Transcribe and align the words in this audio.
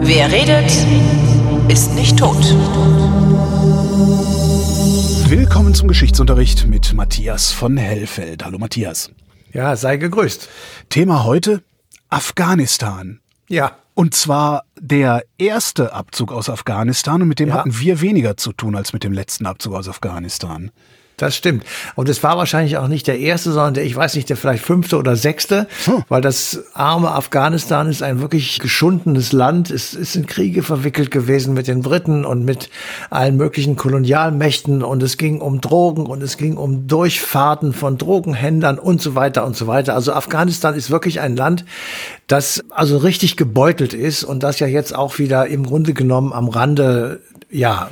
Wer 0.00 0.30
redet, 0.30 0.70
ist 1.68 1.94
nicht 1.94 2.16
tot. 2.18 2.36
Willkommen 5.28 5.74
zum 5.74 5.88
Geschichtsunterricht 5.88 6.66
mit 6.66 6.94
Matthias 6.94 7.50
von 7.50 7.76
Hellfeld. 7.76 8.44
Hallo 8.44 8.58
Matthias. 8.58 9.10
Ja, 9.52 9.74
sei 9.74 9.96
gegrüßt. 9.96 10.48
Thema 10.88 11.24
heute 11.24 11.62
Afghanistan. 12.10 13.18
Ja. 13.48 13.78
Und 13.94 14.14
zwar 14.14 14.62
der 14.78 15.24
erste 15.38 15.92
Abzug 15.92 16.30
aus 16.32 16.48
Afghanistan 16.48 17.22
und 17.22 17.28
mit 17.28 17.40
dem 17.40 17.48
Ja. 17.48 17.54
hatten 17.56 17.80
wir 17.80 18.00
weniger 18.00 18.36
zu 18.36 18.52
tun 18.52 18.76
als 18.76 18.92
mit 18.92 19.02
dem 19.02 19.12
letzten 19.12 19.46
Abzug 19.46 19.74
aus 19.74 19.88
Afghanistan. 19.88 20.70
Das 21.18 21.36
stimmt. 21.36 21.64
Und 21.96 22.08
es 22.08 22.22
war 22.22 22.38
wahrscheinlich 22.38 22.78
auch 22.78 22.88
nicht 22.88 23.06
der 23.08 23.18
erste, 23.18 23.52
sondern 23.52 23.74
der, 23.74 23.84
ich 23.84 23.94
weiß 23.94 24.14
nicht, 24.14 24.30
der 24.30 24.36
vielleicht 24.36 24.64
fünfte 24.64 24.96
oder 24.96 25.16
sechste, 25.16 25.66
Hm. 25.84 26.04
weil 26.08 26.22
das 26.22 26.62
arme 26.74 27.10
Afghanistan 27.10 27.88
ist 27.88 28.02
ein 28.02 28.20
wirklich 28.20 28.60
geschundenes 28.60 29.32
Land. 29.32 29.70
Es 29.70 29.94
ist 29.94 30.14
in 30.14 30.26
Kriege 30.26 30.62
verwickelt 30.62 31.10
gewesen 31.10 31.54
mit 31.54 31.66
den 31.66 31.82
Briten 31.82 32.24
und 32.24 32.44
mit 32.44 32.70
allen 33.10 33.36
möglichen 33.36 33.74
Kolonialmächten 33.76 34.82
und 34.82 35.02
es 35.02 35.16
ging 35.16 35.40
um 35.40 35.60
Drogen 35.60 36.06
und 36.06 36.22
es 36.22 36.36
ging 36.36 36.56
um 36.56 36.86
Durchfahrten 36.86 37.72
von 37.72 37.98
Drogenhändlern 37.98 38.78
und 38.78 39.02
so 39.02 39.14
weiter 39.16 39.44
und 39.44 39.56
so 39.56 39.66
weiter. 39.66 39.94
Also 39.94 40.12
Afghanistan 40.12 40.74
ist 40.74 40.90
wirklich 40.90 41.20
ein 41.20 41.34
Land, 41.36 41.64
das 42.28 42.62
also 42.70 42.96
richtig 42.98 43.36
gebeutelt 43.36 43.92
ist 43.92 44.22
und 44.22 44.44
das 44.44 44.60
ja 44.60 44.68
jetzt 44.68 44.94
auch 44.94 45.18
wieder 45.18 45.48
im 45.48 45.66
Grunde 45.66 45.94
genommen 45.94 46.32
am 46.32 46.48
Rande, 46.48 47.20
ja, 47.50 47.90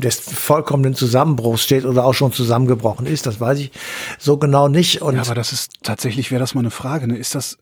des 0.00 0.20
vollkommenen 0.20 0.94
Zusammenbruchs 0.94 1.62
steht 1.62 1.84
oder 1.84 2.04
auch 2.04 2.12
schon 2.14 2.32
zusammengebrochen 2.32 3.06
ist, 3.06 3.26
das 3.26 3.40
weiß 3.40 3.58
ich 3.58 3.70
so 4.18 4.36
genau 4.36 4.68
nicht. 4.68 5.02
Und 5.02 5.16
Ja, 5.16 5.22
aber 5.22 5.34
das 5.34 5.52
ist 5.52 5.72
tatsächlich, 5.82 6.30
wäre 6.30 6.40
das 6.40 6.54
mal 6.54 6.60
eine 6.60 6.70
Frage, 6.70 7.06
ne? 7.06 7.16
Ist 7.16 7.34
das, 7.34 7.58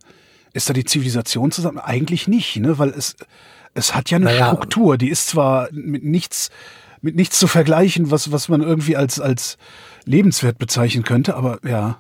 ist 0.52 0.68
da 0.68 0.72
die 0.72 0.84
Zivilisation 0.84 1.50
zusammen? 1.50 1.78
Eigentlich 1.78 2.28
nicht, 2.28 2.56
ne? 2.56 2.78
Weil 2.78 2.90
es, 2.90 3.16
es 3.74 3.94
hat 3.94 4.10
ja 4.10 4.16
eine 4.16 4.26
Naja. 4.26 4.46
Struktur, 4.46 4.98
die 4.98 5.08
ist 5.08 5.28
zwar 5.28 5.68
mit 5.72 6.04
nichts, 6.04 6.50
mit 7.00 7.16
nichts 7.16 7.38
zu 7.38 7.46
vergleichen, 7.46 8.10
was, 8.10 8.32
was 8.32 8.48
man 8.48 8.62
irgendwie 8.62 8.96
als, 8.96 9.20
als 9.20 9.58
lebenswert 10.04 10.58
bezeichnen 10.58 11.04
könnte, 11.04 11.34
aber 11.36 11.58
ja. 11.66 11.98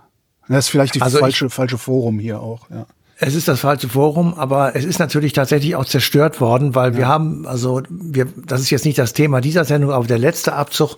Das 0.48 0.66
ist 0.66 0.70
vielleicht 0.70 0.94
die 0.96 1.02
Also 1.02 1.18
falsche, 1.18 1.50
falsche 1.50 1.78
Forum 1.78 2.18
hier 2.18 2.40
auch, 2.40 2.68
ja. 2.70 2.86
Es 3.18 3.34
ist 3.34 3.46
das 3.46 3.60
falsche 3.60 3.88
Forum, 3.88 4.34
aber 4.34 4.74
es 4.74 4.84
ist 4.84 4.98
natürlich 4.98 5.32
tatsächlich 5.32 5.76
auch 5.76 5.84
zerstört 5.84 6.40
worden, 6.40 6.74
weil 6.74 6.96
wir 6.96 7.06
haben, 7.06 7.46
also 7.46 7.82
wir, 7.88 8.26
das 8.46 8.60
ist 8.60 8.70
jetzt 8.70 8.84
nicht 8.84 8.98
das 8.98 9.12
Thema 9.12 9.40
dieser 9.40 9.64
Sendung, 9.64 9.92
aber 9.92 10.06
der 10.06 10.18
letzte 10.18 10.54
Abzug, 10.54 10.96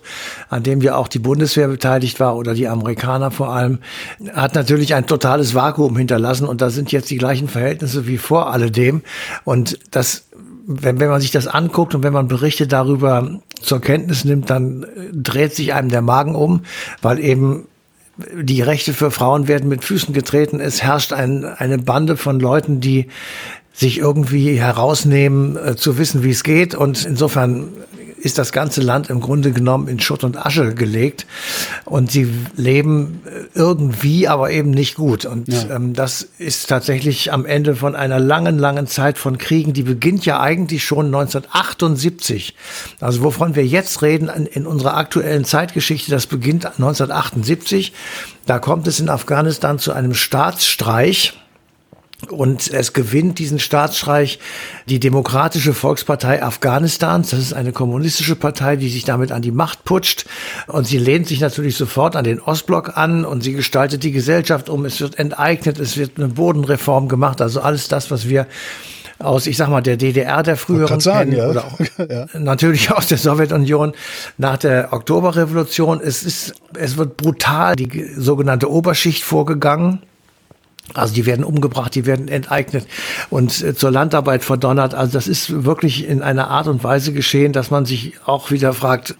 an 0.49 0.63
dem 0.63 0.81
wir 0.81 0.97
auch 0.97 1.07
die 1.07 1.19
Bundeswehr 1.19 1.67
beteiligt 1.67 2.19
war 2.19 2.35
oder 2.35 2.53
die 2.53 2.67
Amerikaner 2.67 3.29
vor 3.29 3.53
allem, 3.53 3.79
hat 4.33 4.55
natürlich 4.55 4.95
ein 4.95 5.05
totales 5.05 5.53
Vakuum 5.53 5.97
hinterlassen 5.97 6.47
und 6.47 6.61
da 6.61 6.71
sind 6.71 6.91
jetzt 6.91 7.11
die 7.11 7.17
gleichen 7.17 7.47
Verhältnisse 7.47 8.07
wie 8.07 8.17
vor 8.17 8.51
alledem. 8.51 9.01
Und 9.43 9.77
das 9.91 10.25
wenn, 10.67 10.99
wenn 10.99 11.09
man 11.09 11.21
sich 11.21 11.31
das 11.31 11.47
anguckt 11.47 11.93
und 11.95 12.03
wenn 12.03 12.13
man 12.13 12.27
Berichte 12.27 12.67
darüber 12.67 13.39
zur 13.61 13.81
Kenntnis 13.81 14.25
nimmt, 14.25 14.49
dann 14.49 14.83
äh, 14.83 14.87
dreht 15.13 15.55
sich 15.55 15.73
einem 15.73 15.89
der 15.89 16.01
Magen 16.01 16.35
um, 16.35 16.61
weil 17.01 17.19
eben 17.19 17.67
die 18.17 18.61
Rechte 18.61 18.93
für 18.93 19.11
Frauen 19.11 19.47
werden 19.47 19.69
mit 19.69 19.83
Füßen 19.83 20.13
getreten. 20.13 20.59
Es 20.59 20.81
herrscht 20.81 21.13
ein, 21.13 21.45
eine 21.45 21.77
Bande 21.77 22.17
von 22.17 22.39
Leuten, 22.39 22.79
die 22.79 23.07
sich 23.73 23.97
irgendwie 23.97 24.57
herausnehmen, 24.57 25.57
äh, 25.57 25.75
zu 25.75 25.97
wissen, 25.97 26.23
wie 26.23 26.31
es 26.31 26.43
geht. 26.43 26.75
Und 26.75 27.05
insofern 27.05 27.73
ist 28.25 28.39
das 28.39 28.51
ganze 28.51 28.81
Land 28.81 29.11
im 29.11 29.21
Grunde 29.21 29.51
genommen 29.51 29.87
in 29.87 29.99
Schutt 29.99 30.23
und 30.23 30.43
Asche 30.43 30.73
gelegt. 30.73 31.27
Und 31.85 32.11
sie 32.11 32.27
leben 32.55 33.21
äh, 33.25 33.43
irgendwie, 33.53 34.27
aber 34.27 34.49
eben 34.49 34.71
nicht 34.71 34.95
gut. 34.95 35.25
Und 35.25 35.47
ähm, 35.69 35.93
das 35.93 36.27
ist 36.39 36.67
tatsächlich 36.67 37.31
am 37.31 37.45
Ende 37.45 37.75
von 37.75 37.95
einer 37.95 38.19
langen, 38.19 38.57
langen 38.57 38.87
Zeit 38.87 39.19
von 39.19 39.37
Kriegen, 39.37 39.73
die 39.73 39.83
beginnt 39.83 40.25
ja 40.25 40.39
eigentlich 40.41 40.83
schon 40.83 41.05
1978. 41.05 42.55
Also 42.99 43.21
wovon 43.21 43.53
wir 43.53 43.63
jetzt 43.63 44.01
reden 44.01 44.27
in, 44.27 44.47
in 44.47 44.65
unserer 44.65 44.97
aktuellen 44.97 45.45
Zeitgeschichte, 45.45 46.09
das 46.09 46.25
beginnt 46.25 46.65
1978. 46.65 47.93
Da 48.47 48.57
kommt 48.57 48.87
es 48.87 48.99
in 48.99 49.07
Afghanistan 49.07 49.77
zu 49.77 49.93
einem 49.93 50.15
Staatsstreich. 50.15 51.35
Und 52.29 52.71
es 52.71 52.93
gewinnt 52.93 53.39
diesen 53.39 53.59
Staatsstreich 53.59 54.39
die 54.87 54.99
Demokratische 54.99 55.73
Volkspartei 55.73 56.41
Afghanistans. 56.41 57.31
Das 57.31 57.39
ist 57.39 57.53
eine 57.53 57.73
kommunistische 57.73 58.35
Partei, 58.35 58.77
die 58.77 58.89
sich 58.89 59.03
damit 59.03 59.31
an 59.31 59.41
die 59.41 59.51
Macht 59.51 59.83
putscht. 59.83 60.25
Und 60.67 60.87
sie 60.87 60.97
lehnt 60.97 61.27
sich 61.27 61.41
natürlich 61.41 61.75
sofort 61.75 62.15
an 62.15 62.23
den 62.23 62.39
Ostblock 62.39 62.97
an 62.97 63.25
und 63.25 63.41
sie 63.41 63.53
gestaltet 63.53 64.03
die 64.03 64.11
Gesellschaft 64.11 64.69
um. 64.69 64.85
Es 64.85 65.01
wird 65.01 65.19
enteignet, 65.19 65.77
es 65.77 65.97
wird 65.97 66.17
eine 66.17 66.29
Bodenreform 66.29 67.09
gemacht. 67.09 67.41
Also 67.41 67.59
alles 67.61 67.89
das, 67.89 68.09
was 68.11 68.29
wir 68.29 68.47
aus, 69.19 69.45
ich 69.47 69.57
sag 69.57 69.69
mal, 69.69 69.81
der 69.81 69.97
DDR 69.97 70.43
der 70.43 70.57
früheren 70.57 70.99
sagen, 70.99 71.31
kennen 71.31 71.41
ja. 71.41 71.49
oder 71.49 71.65
auch 71.65 71.79
Ja. 72.09 72.27
natürlich 72.39 72.91
aus 72.91 73.07
der 73.07 73.17
Sowjetunion 73.17 73.93
nach 74.37 74.57
der 74.57 74.93
Oktoberrevolution. 74.93 76.01
Es 76.01 76.23
ist, 76.23 76.53
es 76.77 76.97
wird 76.97 77.17
brutal 77.17 77.75
die 77.75 78.09
sogenannte 78.15 78.69
Oberschicht 78.71 79.23
vorgegangen. 79.23 80.01
Also 80.93 81.13
die 81.13 81.25
werden 81.25 81.43
umgebracht, 81.43 81.93
die 81.95 82.05
werden 82.05 82.27
enteignet 82.27 82.87
und 83.29 83.61
äh, 83.61 83.75
zur 83.75 83.91
Landarbeit 83.91 84.43
verdonnert. 84.43 84.93
Also 84.93 85.13
das 85.13 85.27
ist 85.27 85.65
wirklich 85.65 86.07
in 86.07 86.21
einer 86.21 86.49
Art 86.49 86.67
und 86.67 86.83
Weise 86.83 87.11
geschehen, 87.11 87.51
dass 87.53 87.71
man 87.71 87.85
sich 87.85 88.13
auch 88.25 88.51
wieder 88.51 88.71
fragt, 88.73 89.15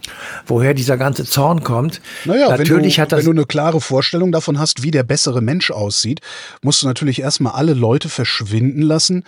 woher 0.46 0.74
dieser 0.74 0.98
ganze 0.98 1.26
Zorn 1.26 1.64
kommt. 1.64 2.02
Naja, 2.24 2.50
natürlich 2.50 2.70
wenn, 2.72 2.90
du, 2.90 3.02
hat 3.02 3.12
das 3.12 3.20
wenn 3.20 3.26
du 3.26 3.31
eine 3.31 3.46
klare 3.46 3.81
Vorstellung 3.81 4.31
davon 4.31 4.59
hast, 4.59 4.84
wie 4.84 4.92
der 4.92 5.03
bessere 5.03 5.42
Mensch 5.42 5.72
aussieht, 5.72 6.22
musst 6.62 6.81
du 6.81 6.88
natürlich 6.88 7.22
erstmal 7.22 7.53
alle 7.53 7.74
Leute 7.74 8.09
verschwinden 8.09 8.82
lassen, 8.82 9.24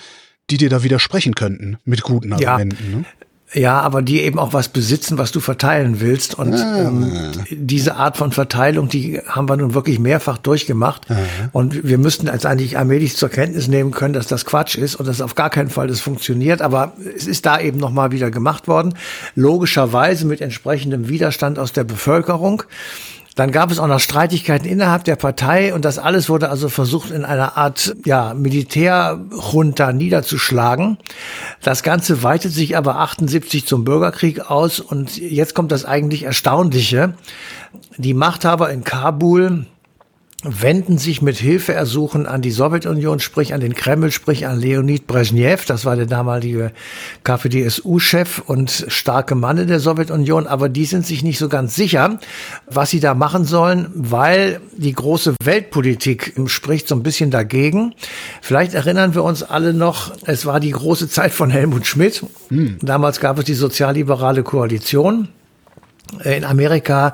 die 0.50 0.58
dir 0.58 0.69
da 0.69 0.84
widersprechen 0.84 1.36
könnten 1.36 1.78
mit 1.84 2.04
guten 2.04 2.38
Ja. 2.38 2.54
Argumenten. 2.54 2.92
Ne? 3.00 3.06
Ja, 3.53 3.80
aber 3.80 4.02
die 4.02 4.22
eben 4.24 4.40
auch 4.40 4.52
was 4.52 4.68
besitzen, 4.68 5.18
was 5.18 5.31
du 5.31 5.40
verteilen 5.40 6.02
willst. 6.02 6.38
Und 6.38 6.53
ähm, 6.53 7.31
diese 7.50 7.96
Art 7.96 8.18
von 8.18 8.34
Verteilung, 8.34 8.90
die 8.90 9.22
haben 9.25 9.47
wir 9.47 9.56
nun 9.56 9.74
wirklich 9.74 10.00
mehrfach 10.00 10.38
durchgemacht. 10.38 11.08
Und 11.53 11.88
wir 11.88 11.97
müssten 11.97 12.28
als 12.28 12.46
eigentlich 12.46 12.78
allmählich 12.78 13.16
zur 13.16 13.30
Kenntnis 13.30 13.69
nehmen 13.69 13.91
können, 13.91 14.13
dass 14.13 14.28
das 14.28 14.44
Quatsch 14.44 14.75
ist 14.75 14.96
und 14.96 15.07
dass 15.07 15.22
auf 15.22 15.36
gar 15.36 15.50
keinen 15.50 15.69
Fall 15.69 15.88
das 15.88 16.02
funktioniert. 16.02 16.62
Aber 16.62 16.91
es 17.16 17.25
ist 17.25 17.46
da 17.46 17.57
eben 17.57 17.80
nochmal 17.80 18.12
wieder 18.12 18.31
gemacht 18.31 18.68
worden. 18.68 18.96
Logischerweise 19.36 20.25
mit 20.25 20.41
entsprechendem 20.41 21.07
Widerstand 21.07 21.57
aus 21.57 21.72
der 21.72 21.86
Bevölkerung. 21.86 22.63
Dann 23.38 23.52
gab 23.52 23.70
es 23.70 23.78
auch 23.78 23.86
noch 23.86 24.00
Streitigkeiten 24.00 24.68
innerhalb 24.68 25.03
der 25.03 25.16
Partei 25.16 25.72
und 25.75 25.86
das 25.86 26.00
alles 26.00 26.28
wurde 26.28 26.50
also 26.50 26.70
versucht 26.70 27.12
in 27.12 27.24
einer 27.24 27.56
Art 27.56 27.96
ja, 28.03 28.34
Militärjunta 28.34 29.94
niederzuschlagen. 29.94 30.98
Das 31.62 31.84
Ganze 31.84 32.24
weitet 32.24 32.52
sich 32.52 32.75
aber 32.75 32.96
78 32.96 33.68
zum 33.68 33.84
Bürgerkrieg 33.84 34.50
aus 34.50 34.80
und 34.80 35.18
jetzt 35.18 35.53
kommt 35.53 35.72
das 35.72 35.86
eigentlich 35.86 36.24
Erstaunliche. 36.24 37.14
Die 37.98 38.16
Machthaber 38.16 38.72
in 38.72 38.84
Kabul 38.84 39.68
wenden 40.44 41.00
sich 41.00 41.24
mit 41.24 41.38
Hilfeersuchen 41.38 42.28
an 42.28 42.44
die 42.44 42.52
Sowjetunion, 42.52 43.20
sprich 43.20 43.56
an 43.56 43.59
den 43.59 43.74
Kreml, 43.74 44.12
sprich 44.12 44.46
an 44.46 44.59
Leonid 44.59 45.08
Brezhnev, 45.08 45.66
das 45.66 45.84
war 45.84 45.96
der 45.96 46.06
damalige 46.06 46.72
KPDSU-Chef 47.24 48.44
und 48.46 48.86
starke 48.88 49.34
Mann 49.34 49.58
in 49.58 49.68
der 49.68 49.80
Sowjetunion, 49.80 50.46
aber 50.46 50.70
die 50.70 50.86
sind 50.86 51.08
sich 51.08 51.24
nicht 51.24 51.40
so 51.40 51.50
ganz 51.50 51.74
sicher, 51.75 52.20
was 52.68 52.92
sie 52.92 53.00
da 53.00 53.16
machen 53.16 53.46
sollen, 53.46 53.88
weil 53.96 54.62
die 54.78 54.94
große 54.94 55.34
Weltpolitik 55.44 56.34
spricht 56.46 56.88
so 56.88 56.94
ein 56.94 57.04
bisschen 57.04 57.31
dagegen. 57.31 57.96
Vielleicht 58.42 58.75
erinnern 58.75 59.16
wir 59.16 59.24
uns 59.24 59.42
alle 59.42 59.74
noch, 59.74 60.14
es 60.25 60.46
war 60.46 60.59
die 60.59 60.72
große 60.72 61.09
Zeit 61.09 61.31
von 61.31 61.50
Helmut 61.50 61.88
Schmidt. 61.88 62.24
Damals 62.81 63.19
gab 63.19 63.40
es 63.40 63.46
die 63.46 63.56
sozialliberale 63.56 64.44
Koalition. 64.44 65.30
In 66.23 66.45
Amerika 66.45 67.13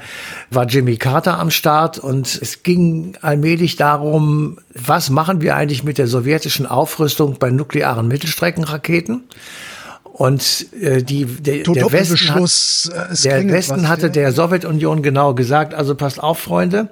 war 0.51 0.65
Jimmy 0.65 0.97
Carter 0.97 1.39
am 1.39 1.51
Start 1.51 1.97
und 1.99 2.27
es 2.41 2.63
ging 2.63 3.15
allmählich 3.21 3.75
darum, 3.75 4.59
was 4.73 5.09
machen 5.09 5.41
wir 5.41 5.55
eigentlich 5.55 5.83
mit 5.83 5.97
der 5.97 6.07
sowjetischen 6.07 6.65
Aufrüstung 6.65 7.37
bei 7.39 7.49
nuklearen 7.49 8.07
Mittelstreckenraketen? 8.07 9.23
Und 10.03 10.67
äh, 10.79 11.01
die, 11.01 11.25
der, 11.25 11.63
der 11.63 11.91
Westen, 11.91 12.29
hat, 12.29 12.41
äh, 12.41 13.15
der 13.23 13.51
Westen 13.51 13.83
was, 13.83 13.89
hatte 13.89 14.05
ja. 14.07 14.11
der 14.11 14.31
Sowjetunion 14.31 15.01
genau 15.01 15.33
gesagt, 15.33 15.73
also 15.73 15.95
passt 15.95 16.21
auf, 16.21 16.37
Freunde, 16.37 16.89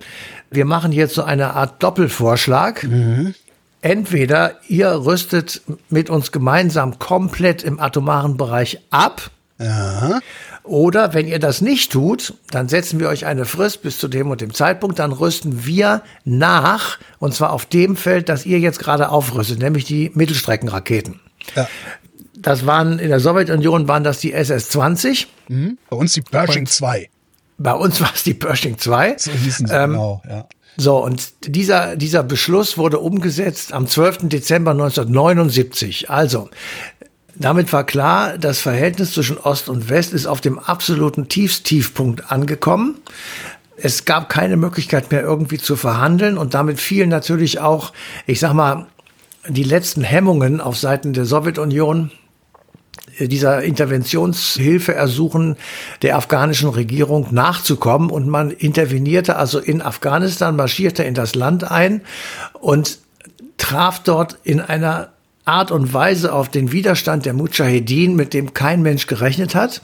wir 0.50 0.65
machen 0.65 0.92
jetzt 0.92 1.13
so 1.13 1.21
eine 1.24 1.54
Art 1.54 1.83
Doppelvorschlag. 1.83 2.88
Entweder 3.83 4.56
ihr 4.68 4.89
rüstet 4.89 5.62
mit 5.89 6.09
uns 6.09 6.31
gemeinsam 6.31 6.97
komplett 6.97 7.63
im 7.63 7.80
atomaren 7.80 8.38
Bereich 8.38 8.80
ab. 8.89 9.30
Oder 10.63 11.13
wenn 11.13 11.28
ihr 11.28 11.40
das 11.40 11.62
nicht 11.62 11.92
tut, 11.92 12.36
dann 12.52 12.69
setzen 12.69 13.00
wir 13.00 13.10
euch 13.10 13.25
eine 13.25 13.46
Frist 13.46 13.81
bis 13.81 13.98
zu 13.98 14.08
dem 14.08 14.30
und 14.30 14.42
dem 14.42 14.54
Zeitpunkt, 14.54 15.00
dann 15.00 15.12
rüsten 15.12 15.66
wir 15.66 16.04
nach, 16.24 17.00
und 17.19 17.34
zwar 17.34 17.52
auf 17.52 17.66
dem 17.66 17.96
Feld, 17.96 18.30
das 18.30 18.46
ihr 18.46 18.60
jetzt 18.60 18.80
gerade 18.80 19.10
aufrüstet, 19.10 19.60
nämlich 19.60 19.86
die 19.86 20.12
Mittelstreckenraketen. 20.13 21.19
Ja. 21.56 21.68
Das 22.38 22.66
waren 22.66 23.00
in 23.00 23.10
der 23.10 23.19
Sowjetunion 23.19 23.88
waren 23.88 24.04
das 24.04 24.19
die 24.19 24.34
SS-20. 24.34 25.28
Bei 25.90 25.96
uns 25.96 26.13
die 26.13 26.22
Pershing 26.22 26.66
2. 26.66 27.10
Bei 27.57 27.74
uns 27.74 28.02
war 28.02 28.12
es 28.14 28.24
die 28.24 28.34
Pershing 28.34 28.78
2. 28.78 29.16
So 29.18 29.31
hießen 29.31 29.68
sie, 29.68 29.74
Ähm, 29.74 29.92
genau. 29.92 30.22
Ja. 30.28 30.48
So, 30.78 31.04
und 31.04 31.34
dieser, 31.46 31.96
dieser 31.96 32.24
Beschluss 32.24 32.78
wurde 32.78 33.00
umgesetzt 33.00 33.74
am 33.74 33.88
12. 33.88 34.30
Dezember 34.30 34.72
1979. 34.72 36.10
Also, 36.10 36.50
damit 37.44 37.72
war 37.74 37.84
klar, 37.84 38.38
das 38.38 38.60
Verhältnis 38.60 39.14
zwischen 39.14 39.38
Ost 39.38 39.70
und 39.70 39.90
West 39.90 40.14
ist 40.14 40.26
auf 40.26 40.42
dem 40.42 40.60
absoluten 40.60 41.28
Tiefstiefpunkt 41.28 42.32
angekommen. 42.32 42.96
Es 43.78 44.06
gab 44.06 44.30
keine 44.30 44.58
Möglichkeit 44.58 45.12
mehr 45.12 45.22
irgendwie 45.22 45.58
zu 45.58 45.76
verhandeln 45.76 46.38
und 46.38 46.54
damit 46.54 46.80
fielen 46.80 47.10
natürlich 47.10 47.60
auch, 47.60 47.94
ich 48.28 48.40
sag 48.40 48.54
mal, 48.54 48.88
die 49.48 49.64
letzten 49.64 50.04
Hemmungen 50.04 50.62
auf 50.62 50.78
Seiten 50.78 51.14
der 51.14 51.26
Sowjetunion 51.26 52.12
dieser 53.20 53.62
Interventionshilfe 53.64 54.94
ersuchen 54.94 55.58
der 56.02 56.16
afghanischen 56.18 56.70
Regierung 56.70 57.28
nachzukommen 57.32 58.10
und 58.10 58.28
man 58.28 58.52
intervenierte 58.52 59.36
also 59.36 59.60
in 59.60 59.82
Afghanistan, 59.82 60.56
marschierte 60.56 61.04
in 61.04 61.14
das 61.14 61.36
Land 61.36 61.70
ein 61.70 62.02
und 62.60 63.00
traf 63.58 64.02
dort 64.02 64.38
in 64.44 64.60
einer 64.60 65.10
Art 65.51 65.69
und 65.69 65.94
Weise 65.94 66.33
auf 66.33 66.48
den 66.48 66.71
Widerstand 66.71 67.25
der 67.25 67.33
Mujahedin, 67.33 68.15
mit 68.15 68.33
dem 68.33 68.53
kein 68.53 68.81
Mensch 68.81 69.06
gerechnet 69.06 69.53
hat. 69.53 69.81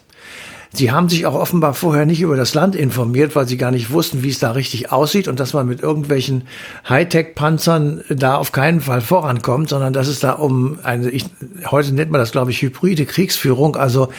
Sie 0.73 0.91
haben 0.91 1.09
sich 1.09 1.25
auch 1.25 1.33
offenbar 1.33 1.73
vorher 1.73 2.05
nicht 2.05 2.21
über 2.21 2.37
das 2.37 2.53
Land 2.53 2.75
informiert, 2.75 3.35
weil 3.35 3.47
sie 3.47 3.57
gar 3.57 3.71
nicht 3.71 3.91
wussten, 3.91 4.23
wie 4.23 4.29
es 4.29 4.39
da 4.39 4.51
richtig 4.51 4.91
aussieht 4.91 5.27
und 5.27 5.39
dass 5.39 5.53
man 5.53 5.67
mit 5.67 5.81
irgendwelchen 5.81 6.43
Hightech-Panzern 6.87 8.03
da 8.09 8.35
auf 8.35 8.51
keinen 8.51 8.81
Fall 8.81 9.01
vorankommt, 9.01 9.69
sondern 9.69 9.91
dass 9.91 10.07
es 10.07 10.19
da 10.19 10.33
um 10.33 10.79
eine, 10.83 11.09
ich, 11.09 11.25
heute 11.65 11.93
nennt 11.93 12.11
man 12.11 12.19
das, 12.19 12.31
glaube 12.31 12.51
ich, 12.51 12.61
hybride 12.61 13.05
Kriegsführung, 13.05 13.75
also 13.75 14.09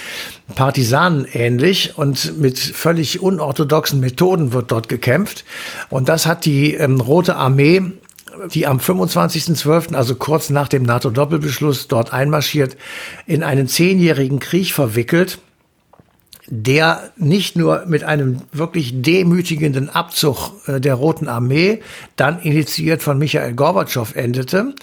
Partisanen 0.55 1.27
ähnlich 1.33 1.97
und 1.97 2.39
mit 2.39 2.59
völlig 2.59 3.23
unorthodoxen 3.23 4.01
Methoden 4.01 4.53
wird 4.53 4.71
dort 4.71 4.89
gekämpft. 4.89 5.45
Und 5.89 6.09
das 6.09 6.27
hat 6.27 6.45
die 6.45 6.75
ähm, 6.75 7.01
Rote 7.01 7.37
Armee 7.37 7.93
die 8.53 8.67
am 8.67 8.79
25.12., 8.79 9.95
also 9.95 10.15
kurz 10.15 10.51
nach 10.51 10.69
dem 10.69 10.83
NATO-Doppelbeschluss, 10.83 11.89
dort 11.89 12.13
einmarschiert, 12.13 12.77
in 13.27 13.43
einen 13.43 13.69
zehnjährigen 13.69 14.39
Krieg 14.39 14.73
verwickelt 14.73 15.39
der 16.51 17.11
nicht 17.17 17.57
nur 17.57 17.85
mit 17.87 18.05
einem 18.05 18.41
wirklich 18.53 19.03
demütigenden 19.03 19.91
Abzug 19.91 20.53
äh, 20.67 20.81
der 20.81 20.95
Roten 20.95 21.29
Armee, 21.29 21.81
dann 22.17 22.41
initiiert 22.41 23.03
von 23.03 23.19
Michael 23.19 23.53
Gorbatschow 23.53 24.17
endete, 24.17 24.75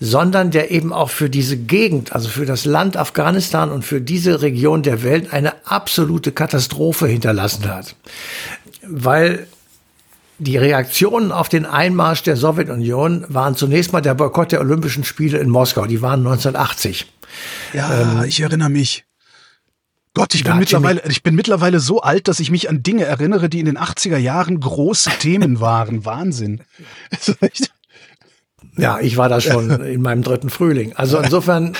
sondern 0.00 0.50
der 0.50 0.70
eben 0.70 0.92
auch 0.92 1.08
für 1.08 1.30
diese 1.30 1.56
Gegend, 1.56 2.12
also 2.12 2.28
für 2.28 2.44
das 2.44 2.66
Land 2.66 2.98
Afghanistan 2.98 3.70
und 3.70 3.84
für 3.84 4.02
diese 4.02 4.42
Region 4.42 4.82
der 4.82 5.02
Welt 5.02 5.32
eine 5.32 5.54
absolute 5.64 6.30
Katastrophe 6.30 7.06
hinterlassen 7.06 7.68
hat. 7.68 7.96
Weil 8.86 9.46
die 10.38 10.56
Reaktionen 10.56 11.32
auf 11.32 11.48
den 11.48 11.64
Einmarsch 11.64 12.22
der 12.22 12.36
Sowjetunion 12.36 13.24
waren 13.28 13.54
zunächst 13.54 13.92
mal 13.92 14.00
der 14.00 14.14
Boykott 14.14 14.52
der 14.52 14.60
Olympischen 14.60 15.04
Spiele 15.04 15.38
in 15.38 15.48
Moskau. 15.48 15.86
Die 15.86 16.02
waren 16.02 16.20
1980. 16.20 17.06
Ja, 17.72 18.00
ähm, 18.00 18.24
ich 18.26 18.40
erinnere 18.40 18.70
mich. 18.70 19.04
Gott, 20.14 20.34
ich 20.34 20.44
bin, 20.44 20.58
mittlerweile, 20.58 21.02
ich 21.08 21.24
bin 21.24 21.34
mittlerweile 21.34 21.80
so 21.80 22.00
alt, 22.00 22.28
dass 22.28 22.38
ich 22.38 22.50
mich 22.52 22.68
an 22.68 22.84
Dinge 22.84 23.04
erinnere, 23.04 23.48
die 23.48 23.58
in 23.58 23.66
den 23.66 23.78
80er 23.78 24.16
Jahren 24.16 24.60
große 24.60 25.10
Themen 25.18 25.60
waren. 25.60 26.04
Wahnsinn. 26.04 26.62
Ja, 28.76 29.00
ich 29.00 29.16
war 29.16 29.28
da 29.28 29.40
schon 29.40 29.70
in 29.84 30.02
meinem 30.02 30.22
dritten 30.22 30.50
Frühling. 30.50 30.94
Also 30.94 31.18
insofern, 31.22 31.76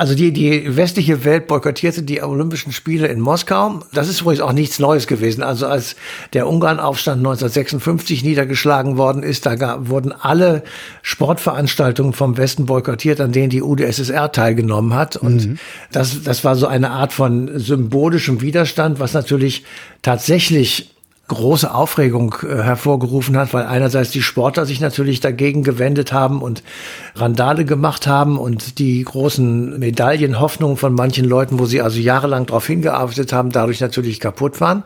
Also 0.00 0.14
die, 0.14 0.32
die 0.32 0.78
westliche 0.78 1.26
Welt 1.26 1.46
boykottierte 1.46 2.02
die 2.02 2.22
Olympischen 2.22 2.72
Spiele 2.72 3.08
in 3.08 3.20
Moskau. 3.20 3.80
Das 3.92 4.08
ist 4.08 4.22
übrigens 4.22 4.40
auch 4.40 4.54
nichts 4.54 4.78
Neues 4.78 5.06
gewesen. 5.06 5.42
Also 5.42 5.66
als 5.66 5.94
der 6.32 6.48
Ungarnaufstand 6.48 7.18
1956 7.18 8.24
niedergeschlagen 8.24 8.96
worden 8.96 9.22
ist, 9.22 9.44
da 9.44 9.56
gab, 9.56 9.90
wurden 9.90 10.12
alle 10.12 10.62
Sportveranstaltungen 11.02 12.14
vom 12.14 12.38
Westen 12.38 12.64
boykottiert, 12.64 13.20
an 13.20 13.32
denen 13.32 13.50
die 13.50 13.60
UdSSR 13.60 14.32
teilgenommen 14.32 14.94
hat. 14.94 15.16
Und 15.16 15.46
mhm. 15.46 15.58
das, 15.92 16.22
das 16.22 16.44
war 16.44 16.56
so 16.56 16.66
eine 16.66 16.92
Art 16.92 17.12
von 17.12 17.58
symbolischem 17.58 18.40
Widerstand, 18.40 19.00
was 19.00 19.12
natürlich 19.12 19.64
tatsächlich 20.00 20.94
große 21.30 21.72
Aufregung 21.72 22.34
äh, 22.42 22.62
hervorgerufen 22.62 23.36
hat, 23.36 23.54
weil 23.54 23.64
einerseits 23.64 24.10
die 24.10 24.20
Sportler 24.20 24.66
sich 24.66 24.80
natürlich 24.80 25.20
dagegen 25.20 25.62
gewendet 25.62 26.12
haben 26.12 26.42
und 26.42 26.64
Randale 27.14 27.64
gemacht 27.64 28.08
haben 28.08 28.36
und 28.36 28.78
die 28.78 29.02
großen 29.02 29.78
Medaillenhoffnungen 29.78 30.76
von 30.76 30.92
manchen 30.92 31.24
Leuten, 31.24 31.58
wo 31.60 31.66
sie 31.66 31.80
also 31.80 32.00
jahrelang 32.00 32.46
darauf 32.46 32.66
hingearbeitet 32.66 33.32
haben, 33.32 33.50
dadurch 33.50 33.80
natürlich 33.80 34.18
kaputt 34.18 34.60
waren. 34.60 34.82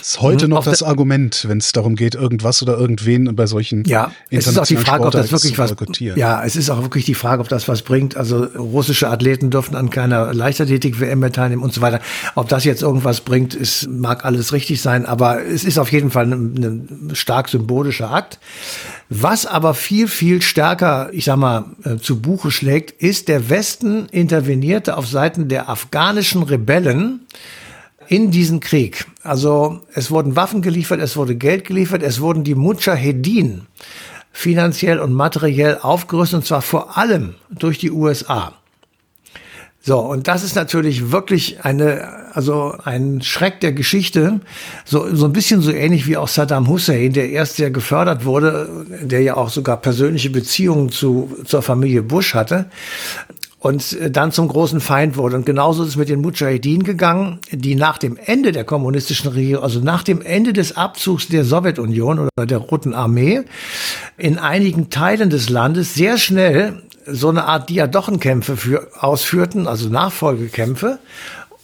Ist 0.00 0.20
heute 0.20 0.46
mhm. 0.46 0.54
noch 0.54 0.64
das 0.64 0.84
Argument, 0.84 1.44
wenn 1.48 1.58
es 1.58 1.72
darum 1.72 1.96
geht, 1.96 2.14
irgendwas 2.14 2.62
oder 2.62 2.78
irgendwen 2.78 3.34
bei 3.34 3.46
solchen 3.46 3.84
Ja, 3.84 4.12
es 4.30 4.46
ist 4.46 4.58
auch 4.58 4.66
die 4.66 4.76
Frage, 4.76 5.04
ob 5.04 5.10
das 5.10 5.32
wirklich 5.32 5.58
was 5.58 5.74
Ja, 5.98 6.44
es 6.44 6.54
ist 6.54 6.70
auch 6.70 6.82
wirklich 6.82 7.04
die 7.04 7.14
Frage, 7.14 7.42
ob 7.42 7.48
das 7.48 7.66
was 7.66 7.82
bringt. 7.82 8.16
Also 8.16 8.44
russische 8.44 9.08
Athleten 9.08 9.50
dürfen 9.50 9.74
an 9.74 9.90
keiner 9.90 10.32
Leichtathletik 10.32 11.00
WM 11.00 11.20
teilnehmen 11.32 11.62
und 11.62 11.72
so 11.74 11.80
weiter. 11.80 11.98
Ob 12.36 12.48
das 12.48 12.64
jetzt 12.64 12.82
irgendwas 12.82 13.22
bringt, 13.22 13.54
ist 13.54 13.88
mag 13.88 14.24
alles 14.24 14.52
richtig 14.52 14.80
sein, 14.80 15.04
aber 15.04 15.44
es 15.44 15.64
ist 15.64 15.79
auf 15.80 15.92
jeden 15.92 16.10
Fall 16.10 16.26
ein, 16.26 17.08
ein 17.10 17.14
stark 17.14 17.48
symbolischer 17.48 18.10
Akt. 18.10 18.38
Was 19.08 19.46
aber 19.46 19.74
viel, 19.74 20.08
viel 20.08 20.42
stärker, 20.42 21.10
ich 21.12 21.24
sag 21.24 21.36
mal, 21.36 21.64
äh, 21.84 21.96
zu 21.96 22.20
Buche 22.20 22.50
schlägt, 22.50 23.02
ist, 23.02 23.28
der 23.28 23.50
Westen 23.50 24.06
intervenierte 24.06 24.96
auf 24.96 25.06
Seiten 25.06 25.48
der 25.48 25.68
afghanischen 25.68 26.42
Rebellen 26.42 27.26
in 28.08 28.30
diesen 28.30 28.60
Krieg. 28.60 29.06
Also 29.22 29.82
es 29.94 30.10
wurden 30.10 30.36
Waffen 30.36 30.62
geliefert, 30.62 31.00
es 31.00 31.16
wurde 31.16 31.36
Geld 31.36 31.64
geliefert, 31.64 32.02
es 32.02 32.20
wurden 32.20 32.44
die 32.44 32.54
Mujahedin 32.54 33.62
finanziell 34.32 34.98
und 35.00 35.12
materiell 35.12 35.78
aufgerüstet, 35.80 36.38
und 36.38 36.46
zwar 36.46 36.62
vor 36.62 36.96
allem 36.96 37.34
durch 37.50 37.78
die 37.78 37.90
USA. 37.90 38.54
So, 39.82 39.98
und 39.98 40.28
das 40.28 40.42
ist 40.42 40.56
natürlich 40.56 41.10
wirklich 41.10 41.64
eine, 41.64 42.34
also 42.34 42.74
ein 42.84 43.22
Schreck 43.22 43.60
der 43.60 43.72
Geschichte. 43.72 44.40
So, 44.84 45.14
so 45.14 45.24
ein 45.24 45.32
bisschen 45.32 45.62
so 45.62 45.72
ähnlich 45.72 46.06
wie 46.06 46.18
auch 46.18 46.28
Saddam 46.28 46.68
Hussein, 46.68 47.14
der 47.14 47.30
erst 47.30 47.56
sehr 47.56 47.70
gefördert 47.70 48.26
wurde, 48.26 48.86
der 49.00 49.22
ja 49.22 49.36
auch 49.36 49.48
sogar 49.48 49.78
persönliche 49.78 50.28
Beziehungen 50.28 50.90
zu, 50.90 51.34
zur 51.46 51.62
Familie 51.62 52.02
Bush 52.02 52.34
hatte 52.34 52.66
und 53.60 53.96
dann 54.10 54.32
zum 54.32 54.48
großen 54.48 54.80
Feind 54.80 55.16
wurde. 55.16 55.36
Und 55.36 55.46
genauso 55.46 55.82
ist 55.82 55.90
es 55.90 55.96
mit 55.96 56.08
den 56.08 56.22
Mujahideen 56.22 56.82
gegangen, 56.82 57.38
die 57.50 57.74
nach 57.74 57.98
dem 57.98 58.18
Ende 58.22 58.52
der 58.52 58.64
kommunistischen 58.64 59.30
Regierung, 59.30 59.62
also 59.62 59.80
nach 59.80 60.02
dem 60.02 60.22
Ende 60.22 60.52
des 60.52 60.76
Abzugs 60.76 61.28
der 61.28 61.44
Sowjetunion 61.44 62.18
oder 62.18 62.46
der 62.46 62.58
Roten 62.58 62.94
Armee, 62.94 63.42
in 64.16 64.38
einigen 64.38 64.88
Teilen 64.88 65.30
des 65.30 65.50
Landes 65.50 65.94
sehr 65.94 66.16
schnell 66.16 66.82
so 67.06 67.28
eine 67.28 67.44
Art 67.44 67.68
Diadochenkämpfe 67.70 68.56
für, 68.56 68.88
ausführten, 68.98 69.66
also 69.66 69.88
Nachfolgekämpfe, 69.88 70.98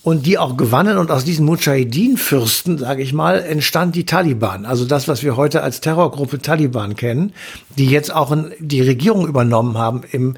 und 0.02 0.24
die 0.24 0.38
auch 0.38 0.56
gewannen. 0.56 0.98
Und 0.98 1.10
aus 1.10 1.24
diesen 1.24 1.44
Mujahideen-Fürsten, 1.46 2.78
sage 2.78 3.02
ich 3.02 3.12
mal, 3.12 3.40
entstand 3.40 3.96
die 3.96 4.06
Taliban. 4.06 4.64
Also 4.64 4.84
das, 4.84 5.08
was 5.08 5.24
wir 5.24 5.36
heute 5.36 5.64
als 5.64 5.80
Terrorgruppe 5.80 6.38
Taliban 6.38 6.94
kennen, 6.94 7.32
die 7.76 7.86
jetzt 7.86 8.14
auch 8.14 8.30
in, 8.30 8.52
die 8.60 8.82
Regierung 8.82 9.26
übernommen 9.26 9.76
haben 9.76 10.02
im 10.12 10.34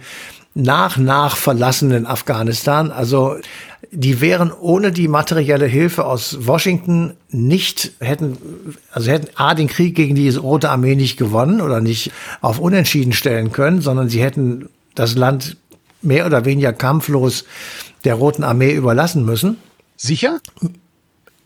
nach 0.55 0.97
nach 0.97 1.37
verlassenen 1.37 2.07
Afghanistan. 2.07 2.91
Also 2.91 3.37
die 3.93 4.21
wären 4.21 4.51
ohne 4.53 4.91
die 4.91 5.07
materielle 5.07 5.67
Hilfe 5.67 6.05
aus 6.05 6.47
Washington 6.47 7.15
nicht 7.31 7.93
hätten, 8.01 8.39
also 8.91 9.11
hätten 9.11 9.29
A, 9.37 9.55
den 9.55 9.69
Krieg 9.69 9.95
gegen 9.95 10.15
die 10.15 10.31
Rote 10.31 10.71
Armee 10.71 10.97
nicht 10.97 11.17
gewonnen 11.17 11.61
oder 11.61 11.81
nicht 11.81 12.11
auf 12.41 12.59
Unentschieden 12.59 13.13
stellen 13.13 13.53
können, 13.53 13.81
sondern 13.83 14.09
sie 14.09 14.23
hätten 14.23 14.69
das 14.99 15.17
Land 15.17 15.57
mehr 16.03 16.27
oder 16.27 16.45
weniger 16.45 16.73
kampflos 16.73 17.45
der 18.05 18.15
Roten 18.15 18.45
Armee 18.45 18.73
überlassen 18.73 19.25
müssen. 19.25 19.59
Sicher? 19.97 20.41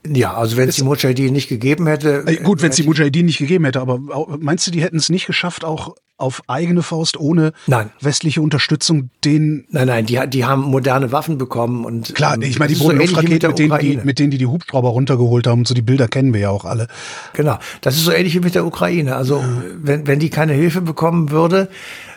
Ja, 0.07 0.35
also 0.35 0.57
wenn 0.57 0.69
es 0.69 0.77
die 0.77 0.83
Mujahideen 0.83 1.33
nicht 1.33 1.49
gegeben 1.49 1.87
hätte. 1.87 2.25
Äh, 2.27 2.37
gut, 2.37 2.61
wenn 2.61 2.71
es 2.71 2.77
die 2.77 2.83
Mujahideen 2.83 3.27
nicht 3.27 3.39
gegeben 3.39 3.65
hätte, 3.65 3.81
aber 3.81 3.99
meinst 4.39 4.67
du, 4.67 4.71
die 4.71 4.83
hätten 4.83 4.97
es 4.97 5.09
nicht 5.09 5.27
geschafft, 5.27 5.65
auch 5.65 5.95
auf 6.23 6.43
eigene 6.47 6.83
Faust 6.83 7.19
ohne 7.19 7.53
nein. 7.67 7.91
westliche 8.01 8.41
Unterstützung 8.41 9.11
den. 9.25 9.67
Nein, 9.71 9.89
nein, 9.89 10.07
die, 10.07 10.21
die 10.29 10.45
haben 10.45 10.63
moderne 10.63 11.13
Waffen 11.13 11.37
bekommen 11.37 11.85
und. 11.85 12.15
Klar, 12.15 12.37
ähm, 12.37 12.43
ich 12.43 12.59
meine, 12.59 12.73
die 12.73 12.79
Bodenluftraketen, 12.79 13.33
mit, 13.33 13.59
mit, 13.59 13.59
denen, 13.59 13.79
die, 13.81 14.07
mit 14.07 14.19
denen 14.19 14.31
die 14.31 14.39
die 14.39 14.47
Hubschrauber 14.47 14.91
runtergeholt 14.91 15.47
haben, 15.47 15.65
so 15.65 15.75
die 15.75 15.83
Bilder 15.83 16.09
kennen 16.09 16.33
wir 16.33 16.41
ja 16.41 16.51
auch 16.51 16.65
alle. 16.65 16.87
Genau, 17.33 17.59
das 17.81 17.97
ist 17.97 18.05
so 18.05 18.13
ähnlich 18.13 18.35
wie 18.35 18.41
mit 18.41 18.55
der 18.55 18.65
Ukraine. 18.65 19.17
Also 19.17 19.39
ja. 19.39 19.49
wenn, 19.83 20.07
wenn 20.07 20.19
die 20.19 20.31
keine 20.31 20.53
Hilfe 20.53 20.81
bekommen 20.81 21.31
würde, 21.31 21.69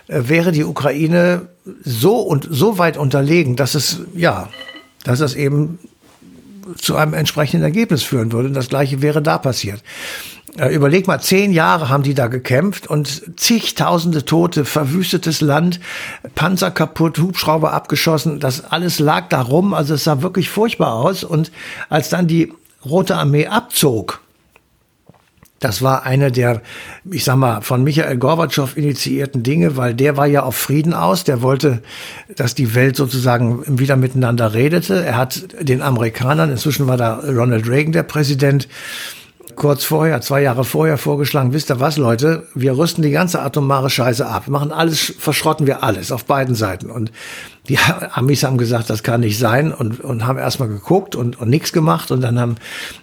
äh, 0.07 0.21
wäre 0.25 0.51
die 0.51 0.63
Ukraine 0.63 1.47
so 1.83 2.19
und 2.19 2.47
so 2.49 2.77
weit 2.77 2.97
unterlegen, 2.97 3.55
dass 3.55 3.75
es, 3.75 4.01
ja, 4.13 4.49
dass 5.03 5.19
es 5.19 5.35
eben 5.35 5.79
zu 6.77 6.95
einem 6.95 7.13
entsprechenden 7.13 7.63
Ergebnis 7.63 8.03
führen 8.03 8.31
würde. 8.31 8.47
Und 8.47 8.53
das 8.53 8.69
Gleiche 8.69 9.01
wäre 9.01 9.21
da 9.21 9.37
passiert. 9.37 9.81
Äh, 10.57 10.73
überleg 10.73 11.05
mal, 11.07 11.19
zehn 11.19 11.51
Jahre 11.51 11.89
haben 11.89 12.03
die 12.03 12.13
da 12.13 12.27
gekämpft 12.27 12.87
und 12.87 13.39
zigtausende 13.39 14.23
Tote, 14.23 14.63
verwüstetes 14.63 15.41
Land, 15.41 15.81
Panzer 16.33 16.71
kaputt, 16.71 17.19
Hubschrauber 17.19 17.73
abgeschossen, 17.73 18.39
das 18.39 18.63
alles 18.63 18.99
lag 18.99 19.27
da 19.29 19.41
rum. 19.41 19.73
Also 19.73 19.95
es 19.95 20.05
sah 20.05 20.21
wirklich 20.21 20.49
furchtbar 20.49 20.93
aus. 20.93 21.23
Und 21.23 21.51
als 21.89 22.09
dann 22.09 22.27
die 22.27 22.53
Rote 22.85 23.15
Armee 23.15 23.47
abzog, 23.47 24.21
Das 25.59 25.81
war 25.81 26.03
eine 26.03 26.31
der, 26.31 26.61
ich 27.09 27.23
sag 27.23 27.37
mal, 27.37 27.61
von 27.61 27.83
Michael 27.83 28.17
Gorbatschow 28.17 28.75
initiierten 28.77 29.41
Dinge, 29.41 29.77
weil 29.77 29.93
der 29.93 30.15
war 30.15 30.27
ja 30.27 30.43
auf 30.43 30.55
Frieden 30.55 30.93
aus. 30.93 31.23
Der 31.23 31.41
wollte, 31.41 31.81
dass 32.35 32.55
die 32.55 32.75
Welt 32.75 32.95
sozusagen 32.95 33.63
wieder 33.79 33.95
miteinander 33.95 34.53
redete. 34.53 35.03
Er 35.03 35.17
hat 35.17 35.47
den 35.61 35.81
Amerikanern, 35.81 36.51
inzwischen 36.51 36.87
war 36.87 36.97
da 36.97 37.15
Ronald 37.15 37.67
Reagan 37.67 37.93
der 37.93 38.03
Präsident, 38.03 38.67
kurz 39.55 39.83
vorher, 39.83 40.21
zwei 40.21 40.41
Jahre 40.41 40.63
vorher 40.63 40.97
vorgeschlagen, 40.97 41.53
wisst 41.53 41.69
ihr 41.69 41.79
was, 41.79 41.97
Leute, 41.97 42.47
wir 42.53 42.77
rüsten 42.77 43.01
die 43.01 43.11
ganze 43.11 43.41
atomare 43.41 43.89
Scheiße 43.89 44.25
ab, 44.25 44.47
machen 44.47 44.71
alles, 44.71 45.13
verschrotten 45.17 45.67
wir 45.67 45.83
alles 45.83 46.11
auf 46.11 46.25
beiden 46.25 46.55
Seiten. 46.55 46.89
Und 46.89 47.11
die 47.67 47.77
Amis 48.13 48.43
haben 48.43 48.57
gesagt, 48.57 48.89
das 48.89 49.03
kann 49.03 49.21
nicht 49.21 49.39
sein 49.39 49.73
und, 49.73 50.01
und 50.01 50.25
haben 50.25 50.37
erstmal 50.37 50.67
geguckt 50.67 51.15
und, 51.15 51.39
und 51.39 51.49
nichts 51.49 51.73
gemacht 51.73 52.11
und 52.11 52.21
dann 52.21 52.39
haben, 52.39 52.55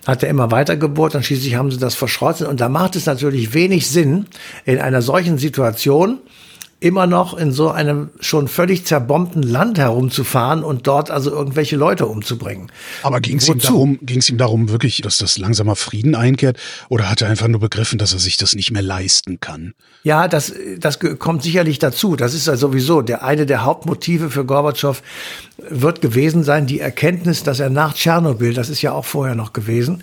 hat 0.06 0.22
er 0.22 0.28
immer 0.28 0.50
weiter 0.50 0.76
gebohrt 0.76 1.14
und 1.14 1.24
schließlich 1.24 1.54
haben 1.54 1.70
sie 1.70 1.78
das 1.78 1.94
verschrottet. 1.94 2.48
Und 2.48 2.60
da 2.60 2.68
macht 2.68 2.96
es 2.96 3.06
natürlich 3.06 3.54
wenig 3.54 3.88
Sinn, 3.88 4.26
in 4.64 4.78
einer 4.78 5.02
solchen 5.02 5.38
Situation, 5.38 6.18
immer 6.82 7.06
noch 7.06 7.34
in 7.34 7.52
so 7.52 7.70
einem 7.70 8.10
schon 8.20 8.48
völlig 8.48 8.84
zerbombten 8.84 9.42
Land 9.42 9.78
herumzufahren 9.78 10.64
und 10.64 10.86
dort 10.86 11.10
also 11.10 11.30
irgendwelche 11.30 11.76
Leute 11.76 12.06
umzubringen. 12.06 12.72
Aber 13.02 13.20
ging 13.20 13.38
es 13.38 13.48
ihm 13.48 13.58
darum, 13.58 13.98
ging 14.02 14.18
es 14.18 14.28
ihm 14.28 14.36
darum 14.36 14.68
wirklich, 14.68 15.00
dass 15.00 15.18
das 15.18 15.38
langsamer 15.38 15.76
Frieden 15.76 16.16
einkehrt 16.16 16.58
oder 16.88 17.08
hat 17.08 17.22
er 17.22 17.28
einfach 17.28 17.46
nur 17.46 17.60
begriffen, 17.60 17.98
dass 17.98 18.12
er 18.12 18.18
sich 18.18 18.36
das 18.36 18.54
nicht 18.54 18.72
mehr 18.72 18.82
leisten 18.82 19.38
kann? 19.38 19.74
Ja, 20.02 20.26
das, 20.26 20.52
das 20.78 20.98
kommt 20.98 21.44
sicherlich 21.44 21.78
dazu. 21.78 22.16
Das 22.16 22.34
ist 22.34 22.48
ja 22.48 22.56
sowieso 22.56 23.00
der 23.00 23.22
eine 23.22 23.46
der 23.46 23.64
Hauptmotive 23.64 24.30
für 24.30 24.44
Gorbatschow 24.44 25.00
wird 25.68 26.00
gewesen 26.00 26.42
sein, 26.42 26.66
die 26.66 26.80
Erkenntnis, 26.80 27.42
dass 27.42 27.60
er 27.60 27.70
nach 27.70 27.94
Tschernobyl, 27.94 28.54
das 28.54 28.68
ist 28.68 28.82
ja 28.82 28.92
auch 28.92 29.04
vorher 29.04 29.34
noch 29.34 29.52
gewesen, 29.52 30.02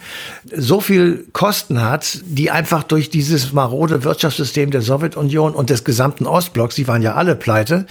so 0.55 0.81
viel 0.81 1.25
Kosten 1.33 1.81
hat, 1.81 2.19
die 2.25 2.51
einfach 2.51 2.83
durch 2.83 3.09
dieses 3.09 3.53
marode 3.53 4.03
Wirtschaftssystem 4.03 4.71
der 4.71 4.81
Sowjetunion 4.81 5.53
und 5.53 5.69
des 5.69 5.83
gesamten 5.83 6.25
Ostblocks, 6.25 6.75
die 6.75 6.87
waren 6.87 7.01
ja 7.01 7.15
alle 7.15 7.35
pleite, 7.35 7.85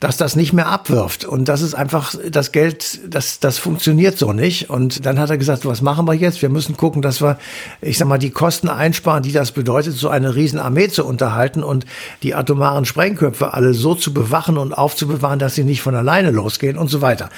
dass 0.00 0.16
das 0.16 0.34
nicht 0.34 0.54
mehr 0.54 0.66
abwirft. 0.66 1.26
Und 1.26 1.44
das 1.44 1.60
ist 1.60 1.74
einfach 1.74 2.14
das 2.30 2.52
Geld, 2.52 3.00
das, 3.06 3.38
das 3.38 3.58
funktioniert 3.58 4.16
so 4.16 4.32
nicht. 4.32 4.70
Und 4.70 5.04
dann 5.04 5.18
hat 5.18 5.28
er 5.28 5.36
gesagt, 5.36 5.66
was 5.66 5.82
machen 5.82 6.06
wir 6.06 6.14
jetzt? 6.14 6.40
Wir 6.40 6.48
müssen 6.48 6.78
gucken, 6.78 7.02
dass 7.02 7.20
wir, 7.20 7.38
ich 7.82 7.98
sag 7.98 8.08
mal, 8.08 8.18
die 8.18 8.30
Kosten 8.30 8.70
einsparen, 8.70 9.22
die 9.22 9.32
das 9.32 9.52
bedeutet, 9.52 9.94
so 9.94 10.08
eine 10.08 10.34
Riesenarmee 10.34 10.88
zu 10.88 11.04
unterhalten 11.04 11.62
und 11.62 11.84
die 12.22 12.34
atomaren 12.34 12.86
Sprengköpfe 12.86 13.52
alle 13.52 13.74
so 13.74 13.94
zu 13.94 14.14
bewachen 14.14 14.56
und 14.56 14.72
aufzubewahren, 14.72 15.38
dass 15.38 15.54
sie 15.54 15.64
nicht 15.64 15.82
von 15.82 15.94
alleine 15.94 16.30
losgehen 16.30 16.78
und 16.78 16.88
so 16.88 17.02
weiter. 17.02 17.28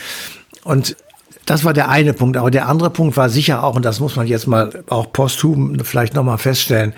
Und 0.63 0.97
das 1.47 1.65
war 1.65 1.73
der 1.73 1.89
eine 1.89 2.13
Punkt. 2.13 2.37
Aber 2.37 2.53
der 2.53 2.69
andere 2.69 2.91
Punkt 2.91 3.17
war 3.17 3.29
sicher 3.29 3.65
auch, 3.65 3.75
und 3.75 3.85
das 3.85 3.99
muss 3.99 4.15
man 4.15 4.29
jetzt 4.29 4.47
mal 4.47 4.85
auch 4.89 5.13
posthum 5.13 5.81
vielleicht 5.83 6.15
nochmal 6.15 6.39
feststellen, 6.39 6.95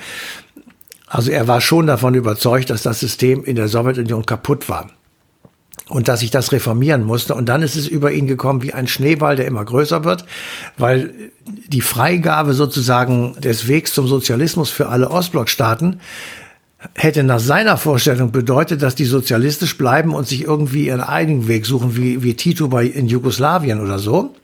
also 1.07 1.31
er 1.31 1.49
war 1.49 1.63
schon 1.63 1.87
davon 1.87 2.15
überzeugt, 2.15 2.69
dass 2.69 2.83
das 2.83 3.01
System 3.01 3.45
in 3.45 3.57
der 3.57 3.69
Sowjetunion 3.69 4.27
kaputt 4.27 4.69
war 4.69 4.91
und 5.89 6.09
dass 6.09 6.23
ich 6.23 6.31
das 6.31 6.53
reformieren 6.53 7.05
musste. 7.05 7.35
Und 7.35 7.49
dann 7.49 7.63
ist 7.63 7.77
es 7.77 7.87
über 7.87 8.13
ihn 8.13 8.27
gekommen 8.27 8.63
wie 8.63 8.73
ein 8.73 8.87
Schneeball, 8.87 9.37
der 9.37 9.47
immer 9.47 9.65
größer 9.65 10.05
wird, 10.05 10.25
weil 10.79 11.13
die 11.69 11.83
Freigabe 11.83 12.55
sozusagen 12.55 13.37
des 13.41 13.69
Wegs 13.69 13.93
zum 13.93 14.07
Sozialismus 14.07 14.71
für 14.71 14.89
alle 14.89 15.11
Ostblockstaaten 15.11 16.01
hätte 16.95 17.23
nach 17.23 17.41
seiner 17.41 17.77
Vorstellung 17.77 18.31
bedeutet, 18.31 18.83
dass 18.83 18.95
die 18.95 19.05
sozialistisch 19.05 19.79
bleiben 19.79 20.15
und 20.15 20.27
sich 20.27 20.43
irgendwie 20.43 20.87
ihren 20.87 21.01
eigenen 21.01 21.49
Weg 21.49 21.67
suchen, 21.67 21.97
wie, 21.97 22.23
wie 22.23 22.35
Tito 22.35 22.69
bei 22.69 22.85
in 22.85 23.07
Jugoslawien 23.07 23.81
oder 23.81 23.99
so. 23.99 24.35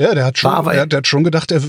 Ja, 0.00 0.14
der 0.14 0.24
hat 0.24 0.38
schon, 0.38 0.50
aber, 0.50 0.72
der, 0.72 0.86
der, 0.86 0.98
hat 0.98 1.06
schon 1.06 1.24
gedacht, 1.24 1.52
er, 1.52 1.60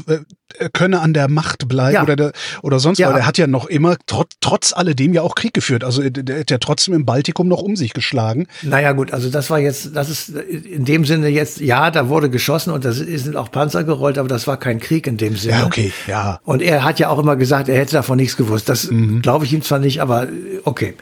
er 0.57 0.69
könne 0.69 1.01
an 1.01 1.13
der 1.13 1.27
Macht 1.27 1.67
bleiben 1.67 1.95
ja. 1.95 2.03
oder, 2.03 2.15
der, 2.15 2.31
oder 2.61 2.79
sonst, 2.79 2.97
ja. 2.97 3.09
weil 3.09 3.19
er 3.19 3.25
hat 3.25 3.37
ja 3.37 3.45
noch 3.45 3.65
immer 3.65 3.97
trotz, 4.05 4.31
trotz 4.39 4.73
alledem 4.73 5.13
ja 5.13 5.21
auch 5.21 5.35
Krieg 5.35 5.53
geführt. 5.53 5.83
Also 5.83 6.01
der 6.09 6.39
hat 6.39 6.49
ja 6.49 6.57
trotzdem 6.57 6.93
im 6.93 7.05
Baltikum 7.05 7.49
noch 7.49 7.61
um 7.61 7.75
sich 7.75 7.93
geschlagen. 7.93 8.47
Naja 8.61 8.93
gut, 8.93 9.11
also 9.11 9.29
das 9.29 9.49
war 9.49 9.59
jetzt, 9.59 9.95
das 9.95 10.09
ist 10.09 10.29
in 10.29 10.85
dem 10.85 11.03
Sinne 11.03 11.27
jetzt, 11.27 11.59
ja, 11.59 11.91
da 11.91 12.07
wurde 12.07 12.29
geschossen 12.29 12.71
und 12.71 12.85
da 12.85 12.93
sind 12.93 13.35
auch 13.35 13.51
Panzer 13.51 13.83
gerollt, 13.83 14.17
aber 14.17 14.29
das 14.29 14.47
war 14.47 14.57
kein 14.57 14.79
Krieg 14.79 15.07
in 15.07 15.17
dem 15.17 15.35
Sinne. 15.35 15.59
Ja, 15.59 15.65
okay, 15.65 15.91
ja. 16.07 16.39
Und 16.45 16.61
er 16.61 16.85
hat 16.85 16.99
ja 16.99 17.09
auch 17.09 17.19
immer 17.19 17.35
gesagt, 17.35 17.67
er 17.67 17.77
hätte 17.77 17.93
davon 17.93 18.15
nichts 18.15 18.37
gewusst. 18.37 18.69
Das 18.69 18.89
mhm. 18.89 19.21
glaube 19.21 19.43
ich 19.43 19.51
ihm 19.51 19.61
zwar 19.61 19.79
nicht, 19.79 20.01
aber 20.01 20.27
okay. 20.63 20.95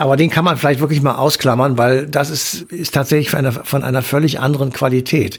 Aber 0.00 0.16
den 0.16 0.30
kann 0.30 0.46
man 0.46 0.56
vielleicht 0.56 0.80
wirklich 0.80 1.02
mal 1.02 1.16
ausklammern, 1.16 1.76
weil 1.76 2.06
das 2.06 2.30
ist, 2.30 2.62
ist 2.72 2.94
tatsächlich 2.94 3.28
von 3.28 3.40
einer, 3.40 3.52
von 3.52 3.84
einer 3.84 4.00
völlig 4.00 4.40
anderen 4.40 4.72
Qualität. 4.72 5.38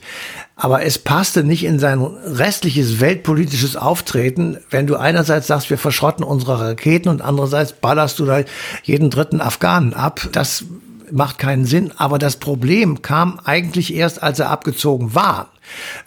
Aber 0.56 0.84
es 0.86 1.00
passte 1.00 1.44
nicht 1.44 1.64
in 1.64 1.80
sein 1.80 2.00
restliches 2.00 3.00
weltpolitisches 3.00 3.76
Auftreten, 3.76 4.60
wenn 4.70 4.86
du 4.86 4.98
einerseits 4.98 5.48
sagst, 5.48 5.72
wir 5.72 5.80
verschrotten 5.80 6.24
unsere 6.24 6.60
Raketen 6.60 7.10
und 7.10 7.24
andererseits 7.24 7.74
ballerst 7.74 8.20
du 8.20 8.26
da 8.26 8.44
jeden 8.84 9.10
dritten 9.10 9.42
Afghanen 9.42 9.96
ab. 9.96 10.30
Das 10.32 10.64
macht 11.12 11.38
keinen 11.38 11.66
Sinn. 11.66 11.92
Aber 11.98 12.20
das 12.20 12.38
Problem 12.38 13.02
kam 13.02 13.40
eigentlich 13.44 13.94
erst, 13.94 14.22
als 14.22 14.40
er 14.40 14.50
abgezogen 14.50 15.16
war. 15.16 15.50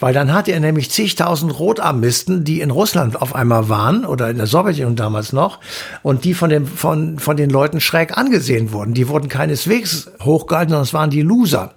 Weil 0.01 0.13
dann 0.13 0.33
hatte 0.33 0.53
er 0.53 0.61
nämlich 0.61 0.91
zigtausend 0.91 1.59
Rotarmisten, 1.59 2.45
die 2.45 2.61
in 2.61 2.71
Russland 2.71 3.21
auf 3.21 3.35
einmal 3.35 3.69
waren 3.69 4.05
oder 4.05 4.29
in 4.31 4.37
der 4.37 4.47
Sowjetunion 4.47 4.97
damals 4.97 5.33
noch 5.33 5.61
und 6.03 6.25
die 6.25 6.35
von, 6.35 6.51
dem, 6.51 6.67
von, 6.67 7.19
von 7.19 7.37
den 7.37 7.51
Leuten 7.51 7.81
schräg 7.81 8.17
angesehen 8.17 8.73
wurden. 8.73 8.95
Die 8.95 9.09
wurden 9.09 9.29
keineswegs 9.29 10.11
hochgehalten, 10.23 10.71
sondern 10.71 10.85
es 10.85 10.95
waren 10.95 11.11
die 11.11 11.23
Loser. 11.23 11.75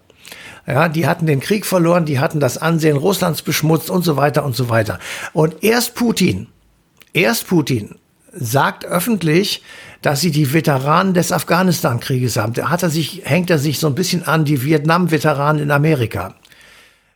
Ja, 0.65 0.89
die 0.89 1.07
hatten 1.07 1.27
den 1.27 1.39
Krieg 1.39 1.65
verloren, 1.65 2.05
die 2.05 2.19
hatten 2.19 2.41
das 2.41 2.57
Ansehen 2.57 2.97
Russlands 2.97 3.41
beschmutzt 3.41 3.89
und 3.89 4.03
so 4.03 4.17
weiter 4.17 4.43
und 4.43 4.55
so 4.55 4.69
weiter. 4.69 4.99
Und 5.31 5.63
erst 5.63 5.95
Putin, 5.95 6.47
erst 7.13 7.47
Putin 7.47 7.95
sagt 8.33 8.85
öffentlich, 8.85 9.63
dass 10.01 10.21
sie 10.21 10.31
die 10.31 10.53
Veteranen 10.53 11.13
des 11.13 11.31
Afghanistan-Krieges 11.31 12.37
haben. 12.37 12.53
Da 12.53 12.69
hat 12.69 12.83
er 12.83 12.89
sich, 12.89 13.21
hängt 13.25 13.49
er 13.49 13.59
sich 13.59 13.79
so 13.79 13.87
ein 13.87 13.95
bisschen 13.95 14.23
an 14.27 14.45
die 14.45 14.63
Vietnam-Veteranen 14.63 15.61
in 15.61 15.71
Amerika. 15.71 16.35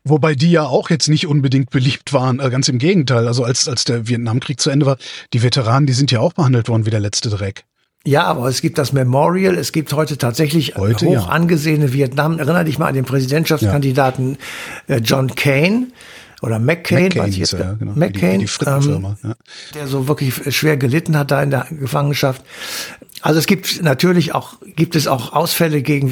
Wobei 0.04 0.34
die 0.34 0.52
ja 0.52 0.64
auch 0.64 0.90
jetzt 0.90 1.10
nicht 1.10 1.28
unbedingt 1.28 1.70
beliebt 1.70 2.12
waren, 2.12 2.40
äh, 2.40 2.50
ganz 2.50 2.68
im 2.70 2.80
Gegenteil. 2.80 3.28
Also 3.28 3.44
als, 3.44 3.68
als 3.68 3.84
der 3.84 4.08
Vietnamkrieg 4.08 4.60
zu 4.60 4.72
Ende 4.72 4.88
war, 4.88 4.98
die 5.34 5.44
Veteranen, 5.44 5.86
die 5.86 5.94
sind 5.94 6.12
ja 6.12 6.20
auch 6.20 6.34
behandelt 6.34 6.70
worden 6.70 6.86
wie 6.86 6.90
der 6.90 7.00
letzte 7.00 7.30
Dreck. 7.30 7.66
Ja, 8.04 8.24
aber 8.24 8.48
es 8.48 8.62
gibt 8.62 8.80
das 8.80 8.94
Memorial, 8.94 9.56
es 9.56 9.72
gibt 9.72 9.94
heute 9.94 10.18
tatsächlich 10.18 10.76
heute, 10.76 11.06
hoch 11.06 11.14
ja. 11.14 11.26
angesehene 11.28 11.94
Vietnam. 11.94 12.40
Erinner 12.40 12.64
dich 12.64 12.80
mal 12.80 12.88
an 12.88 12.96
den 12.96 13.06
Präsidentschaftskandidaten 13.06 14.40
ja. 14.88 14.96
Äh, 14.96 15.00
John 15.00 15.36
Kane 15.36 15.88
oder 16.42 16.60
McCain, 16.60 17.04
McCain, 17.04 17.22
weiß 17.22 17.30
ich 17.30 17.38
jetzt, 17.38 17.54
ja, 17.54 17.74
genau. 17.74 17.94
McCain 17.96 18.40
die, 18.40 18.46
die 18.46 18.66
ähm, 18.66 19.16
ja. 19.24 19.36
der 19.76 19.88
so 19.88 20.08
wirklich 20.08 20.34
schwer 20.56 20.76
gelitten 20.78 21.18
hat 21.18 21.32
da 21.32 21.42
in 21.42 21.52
der 21.52 21.68
Gefangenschaft. 21.70 22.44
Also 23.22 23.40
es 23.40 23.46
gibt 23.46 23.84
natürlich 23.84 24.34
auch, 24.34 24.56
gibt 24.76 24.96
es 24.96 25.08
auch 25.08 25.34
Ausfälle 25.34 25.84
gegen, 25.84 26.10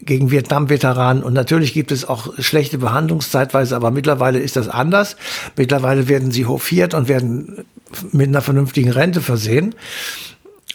gegen 0.00 0.30
Vietnam-Veteranen 0.30 1.24
und 1.24 1.32
natürlich 1.32 1.72
gibt 1.72 1.90
es 1.90 2.04
auch 2.04 2.32
schlechte 2.38 2.78
Behandlungszeitweise, 2.78 3.74
aber 3.74 3.90
mittlerweile 3.90 4.38
ist 4.38 4.54
das 4.54 4.68
anders. 4.68 5.16
Mittlerweile 5.56 6.06
werden 6.06 6.30
sie 6.30 6.46
hofiert 6.46 6.94
und 6.94 7.08
werden 7.08 7.64
mit 8.12 8.28
einer 8.28 8.42
vernünftigen 8.42 8.90
Rente 8.90 9.20
versehen. 9.20 9.74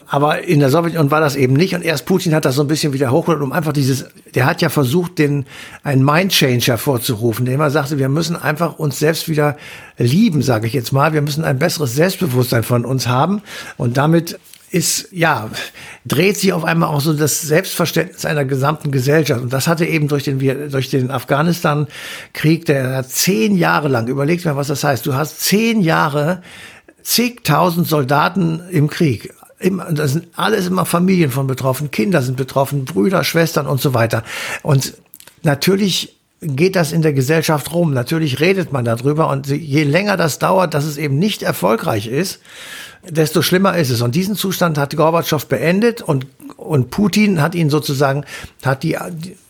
Aber 0.08 0.44
in 0.44 0.60
der 0.60 0.70
Sowjetunion 0.70 1.10
war 1.10 1.20
das 1.20 1.36
eben 1.36 1.54
nicht. 1.54 1.74
Und 1.74 1.84
erst 1.84 2.06
Putin 2.06 2.36
hat 2.36 2.46
das 2.46 2.56
so 2.56 2.62
ein 2.62 2.68
bisschen 2.68 2.94
wieder 2.94 3.12
hochgeholt, 3.12 3.42
um 3.42 3.52
einfach 3.52 3.74
dieses, 3.74 4.06
der 4.36 4.46
hat 4.46 4.62
ja 4.62 4.70
versucht, 4.70 5.18
den, 5.18 5.46
einen 5.84 6.06
Mindchange 6.06 6.62
hervorzurufen, 6.62 7.46
der 7.46 7.56
immer 7.56 7.72
sagte, 7.72 7.98
wir 7.98 8.10
müssen 8.10 8.36
einfach 8.36 8.78
uns 8.78 9.00
selbst 9.00 9.28
wieder 9.30 9.58
lieben, 9.98 10.42
sage 10.42 10.68
ich 10.68 10.74
jetzt 10.74 10.92
mal. 10.92 11.14
Wir 11.14 11.22
müssen 11.22 11.44
ein 11.44 11.58
besseres 11.58 11.96
Selbstbewusstsein 11.96 12.64
von 12.64 12.86
uns 12.86 13.08
haben. 13.08 13.42
Und 13.78 13.98
damit 13.98 14.40
ist, 14.70 15.08
ja, 15.12 15.50
dreht 16.06 16.38
sich 16.38 16.54
auf 16.54 16.66
einmal 16.66 16.90
auch 16.90 17.02
so 17.02 17.14
das 17.14 17.42
Selbstverständnis 17.42 18.26
einer 18.26 18.46
gesamten 18.46 18.92
Gesellschaft. 18.92 19.42
Und 19.42 19.54
das 19.54 19.68
hatte 19.68 19.86
eben 19.86 20.08
durch 20.08 20.24
den, 20.24 20.40
durch 20.70 20.90
den 20.90 21.10
Afghanistan-Krieg, 21.10 22.66
der 22.66 23.08
zehn 23.08 23.56
Jahre 23.56 23.88
lang, 23.88 24.08
überlegt 24.08 24.46
mir, 24.46 24.56
was 24.56 24.68
das 24.68 24.84
heißt. 24.84 25.06
Du 25.06 25.16
hast 25.16 25.42
zehn 25.42 25.82
Jahre 25.82 26.42
zigtausend 27.02 27.88
Soldaten 27.88 28.62
im 28.70 28.90
Krieg 28.90 29.32
immer, 29.60 29.92
das 29.92 30.14
sind 30.14 30.28
alles 30.36 30.68
immer 30.68 30.86
Familien 30.86 31.32
von 31.32 31.48
betroffen, 31.48 31.92
Kinder 31.92 32.22
sind 32.22 32.38
betroffen, 32.38 32.86
Brüder, 32.86 33.24
Schwestern 33.24 33.68
und 33.68 33.82
so 33.82 33.94
weiter. 33.94 34.24
Und 34.64 34.96
natürlich 35.44 36.16
geht 36.48 36.76
das 36.76 36.92
in 36.92 37.02
der 37.02 37.14
Gesellschaft 37.14 37.74
rum. 37.74 37.94
Natürlich 37.94 38.40
redet 38.40 38.72
man 38.72 38.86
darüber 38.86 39.30
und 39.30 39.48
je 39.48 39.84
länger 39.84 40.18
das 40.18 40.40
dauert, 40.40 40.74
dass 40.74 40.86
es 40.86 40.98
eben 40.98 41.18
nicht 41.18 41.44
erfolgreich 41.44 42.08
ist, 42.08 42.40
desto 43.10 43.42
schlimmer 43.42 43.78
ist 43.78 43.90
es. 43.90 44.02
Und 44.02 44.16
diesen 44.16 44.36
Zustand 44.36 44.78
hat 44.78 44.96
Gorbatschow 44.96 45.46
beendet 45.46 46.02
und, 46.02 46.28
und 46.58 46.90
Putin 46.90 47.42
hat 47.42 47.56
ihn 47.56 47.70
sozusagen, 47.70 48.26
hat 48.64 48.84
die, 48.84 48.98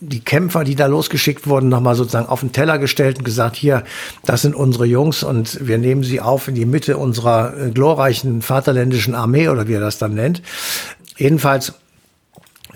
die 0.00 0.20
Kämpfer, 0.20 0.64
die 0.64 0.74
da 0.74 0.86
losgeschickt 0.86 1.46
wurden, 1.46 1.68
nochmal 1.68 1.94
sozusagen 1.94 2.28
auf 2.28 2.40
den 2.40 2.52
Teller 2.52 2.78
gestellt 2.78 3.18
und 3.18 3.24
gesagt, 3.24 3.56
hier, 3.56 3.84
das 4.24 4.42
sind 4.42 4.54
unsere 4.54 4.86
Jungs 4.86 5.22
und 5.22 5.66
wir 5.66 5.78
nehmen 5.78 6.02
sie 6.02 6.20
auf 6.20 6.48
in 6.48 6.54
die 6.54 6.66
Mitte 6.66 6.96
unserer 6.96 7.54
äh, 7.56 7.70
glorreichen 7.70 8.42
vaterländischen 8.42 9.14
Armee 9.14 9.48
oder 9.48 9.68
wie 9.68 9.74
er 9.74 9.80
das 9.80 9.98
dann 9.98 10.14
nennt. 10.14 10.42
Jedenfalls 11.16 11.72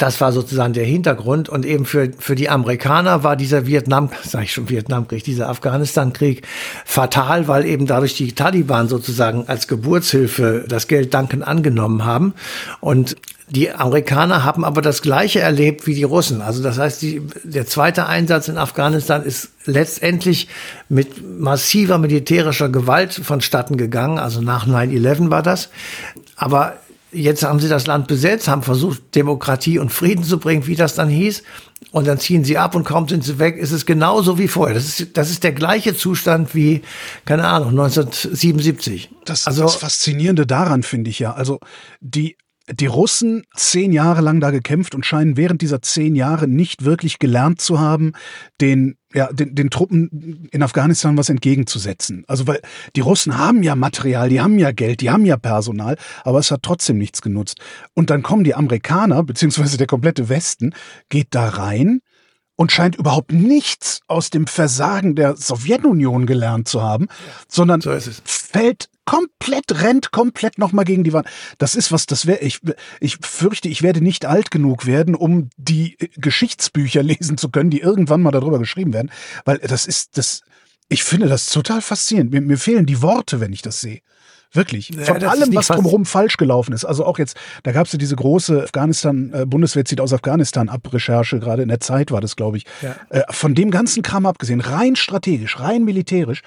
Das 0.01 0.19
war 0.23 0.33
sozusagen 0.33 0.73
der 0.73 0.87
Hintergrund. 0.87 1.51
Und 1.51 1.67
eben 1.67 1.85
für, 1.85 2.11
für 2.19 2.35
die 2.35 2.49
Amerikaner 2.49 3.23
war 3.23 3.37
dieser 3.37 3.67
Vietnam, 3.67 4.09
sag 4.25 4.45
ich 4.45 4.53
schon 4.53 4.71
Vietnamkrieg, 4.71 5.23
dieser 5.23 5.51
Afghanistan-Krieg 5.51 6.47
fatal, 6.87 7.49
weil 7.49 7.67
eben 7.67 7.87
dadurch 7.87 8.15
die 8.15 8.33
Taliban 8.33 8.89
sozusagen 8.89 9.45
als 9.47 9.69
Geburtshilfe 9.69 10.65
das 10.67 10.89
Geld 10.89 11.13
danken 11.13 11.43
angenommen 11.43 12.07
haben. 12.07 12.33
Und 12.81 13.17
die 13.51 13.71
Amerikaner 13.71 14.43
haben 14.43 14.65
aber 14.65 14.81
das 14.81 15.03
Gleiche 15.03 15.41
erlebt 15.41 15.87
wie 15.87 15.95
die 15.95 16.05
Russen. 16.05 16.41
Also 16.41 16.63
das 16.63 16.79
heißt, 16.79 17.03
die, 17.03 17.21
der 17.45 17.67
zweite 17.67 18.07
Einsatz 18.07 18.49
in 18.49 18.57
Afghanistan 18.57 19.23
ist 19.23 19.51
letztendlich 19.67 20.49
mit 20.89 21.39
massiver 21.39 21.99
militärischer 21.99 22.71
Gewalt 22.71 23.13
vonstatten 23.13 23.77
gegangen. 23.77 24.19
Also 24.19 24.41
nach 24.41 24.67
9-11 24.67 25.31
war 25.31 25.43
das. 25.43 25.69
Aber 26.37 26.77
jetzt 27.13 27.43
haben 27.43 27.61
sie 27.61 27.69
das 27.69 27.87
Land 27.87 28.07
besetzt, 28.07 28.49
haben 28.49 28.63
versucht, 28.63 29.15
Demokratie 29.15 29.79
und 29.79 29.91
Frieden 29.91 30.25
zu 30.25 30.39
bringen, 30.39 30.67
wie 30.67 30.77
das 30.77 30.95
dann 30.95 31.09
hieß. 31.09 31.43
Und 31.93 32.07
dann 32.07 32.19
ziehen 32.19 32.45
sie 32.45 32.59
ab 32.59 32.75
und 32.75 32.85
kaum 32.85 33.09
sind 33.09 33.25
sie 33.25 33.39
weg, 33.39 33.57
ist 33.57 33.73
es 33.73 33.87
genauso 33.87 34.39
wie 34.39 34.49
vorher. 34.49 34.75
Das 34.75 35.01
ist, 35.01 35.17
das 35.17 35.31
ist 35.31 35.43
der 35.43 35.53
gleiche 35.53 35.97
Zustand 35.97 36.55
wie, 36.55 36.83
keine 37.25 37.47
Ahnung, 37.47 37.71
1977. 37.71 39.11
Das, 39.25 39.47
also, 39.47 39.63
das 39.63 39.77
Faszinierende 39.77 40.47
daran 40.47 40.83
finde 40.83 41.11
ich 41.11 41.19
ja. 41.19 41.33
Also 41.33 41.59
die 42.01 42.37
die 42.73 42.87
Russen 42.87 43.45
zehn 43.55 43.93
Jahre 43.93 44.21
lang 44.21 44.41
da 44.41 44.51
gekämpft 44.51 44.95
und 44.95 45.05
scheinen 45.05 45.37
während 45.37 45.63
dieser 45.63 45.83
zehn 45.83 46.15
Jahre 46.15 46.49
nicht 46.49 46.85
wirklich 46.85 47.19
gelernt 47.19 47.61
zu 47.61 47.81
haben, 47.81 48.13
den, 48.61 48.97
ja, 49.13 49.33
den, 49.33 49.55
den 49.55 49.71
Truppen 49.71 50.49
in 50.51 50.63
Afghanistan 50.63 51.17
was 51.17 51.29
entgegenzusetzen. 51.29 52.25
Also 52.27 52.47
weil 52.47 52.61
die 52.97 53.01
Russen 53.01 53.39
haben 53.39 53.63
ja 53.63 53.75
Material, 53.75 54.29
die 54.29 54.41
haben 54.41 54.59
ja 54.59 54.73
Geld, 54.73 55.01
die 55.01 55.11
haben 55.11 55.25
ja 55.25 55.37
Personal, 55.37 55.97
aber 56.25 56.39
es 56.39 56.51
hat 56.51 56.63
trotzdem 56.63 56.99
nichts 56.99 57.23
genutzt. 57.23 57.61
Und 57.95 58.11
dann 58.11 58.23
kommen 58.23 58.45
die 58.45 58.55
Amerikaner, 58.55 59.23
beziehungsweise 59.23 59.77
der 59.77 59.87
komplette 59.87 60.29
Westen, 60.29 60.75
geht 61.09 61.29
da 61.31 61.49
rein 61.49 62.01
und 62.57 62.73
scheint 62.73 62.97
überhaupt 62.97 63.33
nichts 63.33 64.01
aus 64.07 64.29
dem 64.29 64.47
Versagen 64.47 65.15
der 65.15 65.37
Sowjetunion 65.37 66.27
gelernt 66.27 66.69
zu 66.69 66.83
haben, 66.83 67.09
sondern 67.49 67.81
so 67.81 67.91
fällt 68.25 68.91
komplett, 69.11 69.83
rennt 69.83 70.13
komplett 70.13 70.59
nochmal 70.59 70.85
gegen 70.85 71.03
die 71.03 71.13
Wand. 71.13 71.27
Das 71.59 71.75
ist 71.75 71.91
was, 71.91 72.07
das 72.07 72.27
wäre, 72.27 72.39
ich, 72.43 72.61
ich 73.01 73.19
fürchte, 73.21 73.69
ich 73.69 73.83
werde 73.83 74.01
nicht 74.01 74.25
alt 74.25 74.53
genug 74.53 74.87
werden, 74.87 75.17
um 75.17 75.51
die 75.57 75.97
Geschichtsbücher 76.15 77.03
lesen 77.13 77.37
zu 77.37 77.49
können, 77.49 77.71
die 77.71 77.81
irgendwann 77.81 78.23
mal 78.23 78.31
darüber 78.31 78.61
geschrieben 78.61 78.93
werden, 78.93 79.11
weil 79.45 79.59
das 79.59 79.87
ist, 79.87 80.17
das, 80.17 80.43
ich 80.89 81.03
finde 81.03 81.27
das 81.27 81.47
total 81.47 81.83
faszinierend. 81.83 82.31
Mir, 82.31 82.41
mir 82.41 82.57
fehlen 82.57 82.87
die 82.87 83.03
Worte, 83.03 83.41
wenn 83.41 83.53
ich 83.53 83.63
das 83.63 83.81
sehe. 83.81 84.01
Wirklich. 84.53 84.93
Von 84.97 85.21
ja, 85.21 85.29
allem, 85.29 85.57
was 85.57 85.67
drumherum 85.67 86.05
falsch 86.05 86.37
gelaufen 86.37 86.73
ist. 86.73 86.85
Also 86.85 87.05
auch 87.05 87.19
jetzt, 87.19 87.37
da 87.65 87.73
gab 87.73 87.87
es 87.87 87.93
ja 87.93 87.99
diese 87.99 88.15
große 88.15 88.63
Afghanistan, 88.63 89.33
äh, 89.33 89.45
Bundeswehr 89.45 89.85
zieht 89.85 90.01
aus 90.01 90.13
Afghanistan 90.13 90.69
ab 90.69 90.93
Recherche, 90.93 91.41
gerade 91.41 91.63
in 91.65 91.69
der 91.69 91.81
Zeit 91.81 92.13
war 92.13 92.21
das, 92.21 92.37
glaube 92.37 92.59
ich. 92.59 92.67
Ja. 92.81 92.95
Äh, 93.09 93.23
von 93.31 93.57
dem 93.57 93.73
ganzen 93.73 94.05
Kram 94.05 94.25
abgesehen, 94.25 94.61
rein 94.61 94.95
strategisch, 94.95 95.59
rein 95.59 95.85
militärisch, 95.85 96.43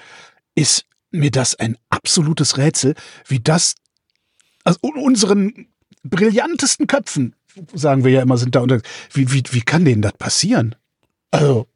ist 0.54 0.86
mir 1.14 1.30
das 1.30 1.54
ein 1.54 1.76
absolutes 1.90 2.58
Rätsel, 2.58 2.94
wie 3.26 3.40
das, 3.40 3.74
also 4.64 4.78
unseren 4.82 5.68
brillantesten 6.02 6.86
Köpfen, 6.86 7.34
sagen 7.72 8.04
wir 8.04 8.12
ja 8.12 8.22
immer, 8.22 8.36
sind 8.36 8.54
da 8.54 8.60
unter, 8.60 8.80
wie, 9.12 9.32
wie, 9.32 9.42
wie 9.50 9.62
kann 9.62 9.84
denen 9.84 10.02
das 10.02 10.12
passieren? 10.14 10.74
Also. 11.30 11.66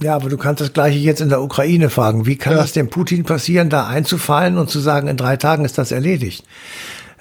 Ja, 0.00 0.14
aber 0.14 0.28
du 0.28 0.36
kannst 0.36 0.60
das 0.60 0.72
Gleiche 0.72 0.98
jetzt 0.98 1.20
in 1.20 1.28
der 1.28 1.42
Ukraine 1.42 1.90
fragen. 1.90 2.24
Wie 2.24 2.36
kann 2.36 2.52
ja. 2.52 2.60
das 2.60 2.72
dem 2.72 2.88
Putin 2.88 3.24
passieren, 3.24 3.68
da 3.68 3.88
einzufallen 3.88 4.56
und 4.56 4.70
zu 4.70 4.78
sagen, 4.78 5.08
in 5.08 5.16
drei 5.16 5.36
Tagen 5.36 5.64
ist 5.64 5.76
das 5.76 5.90
erledigt? 5.90 6.44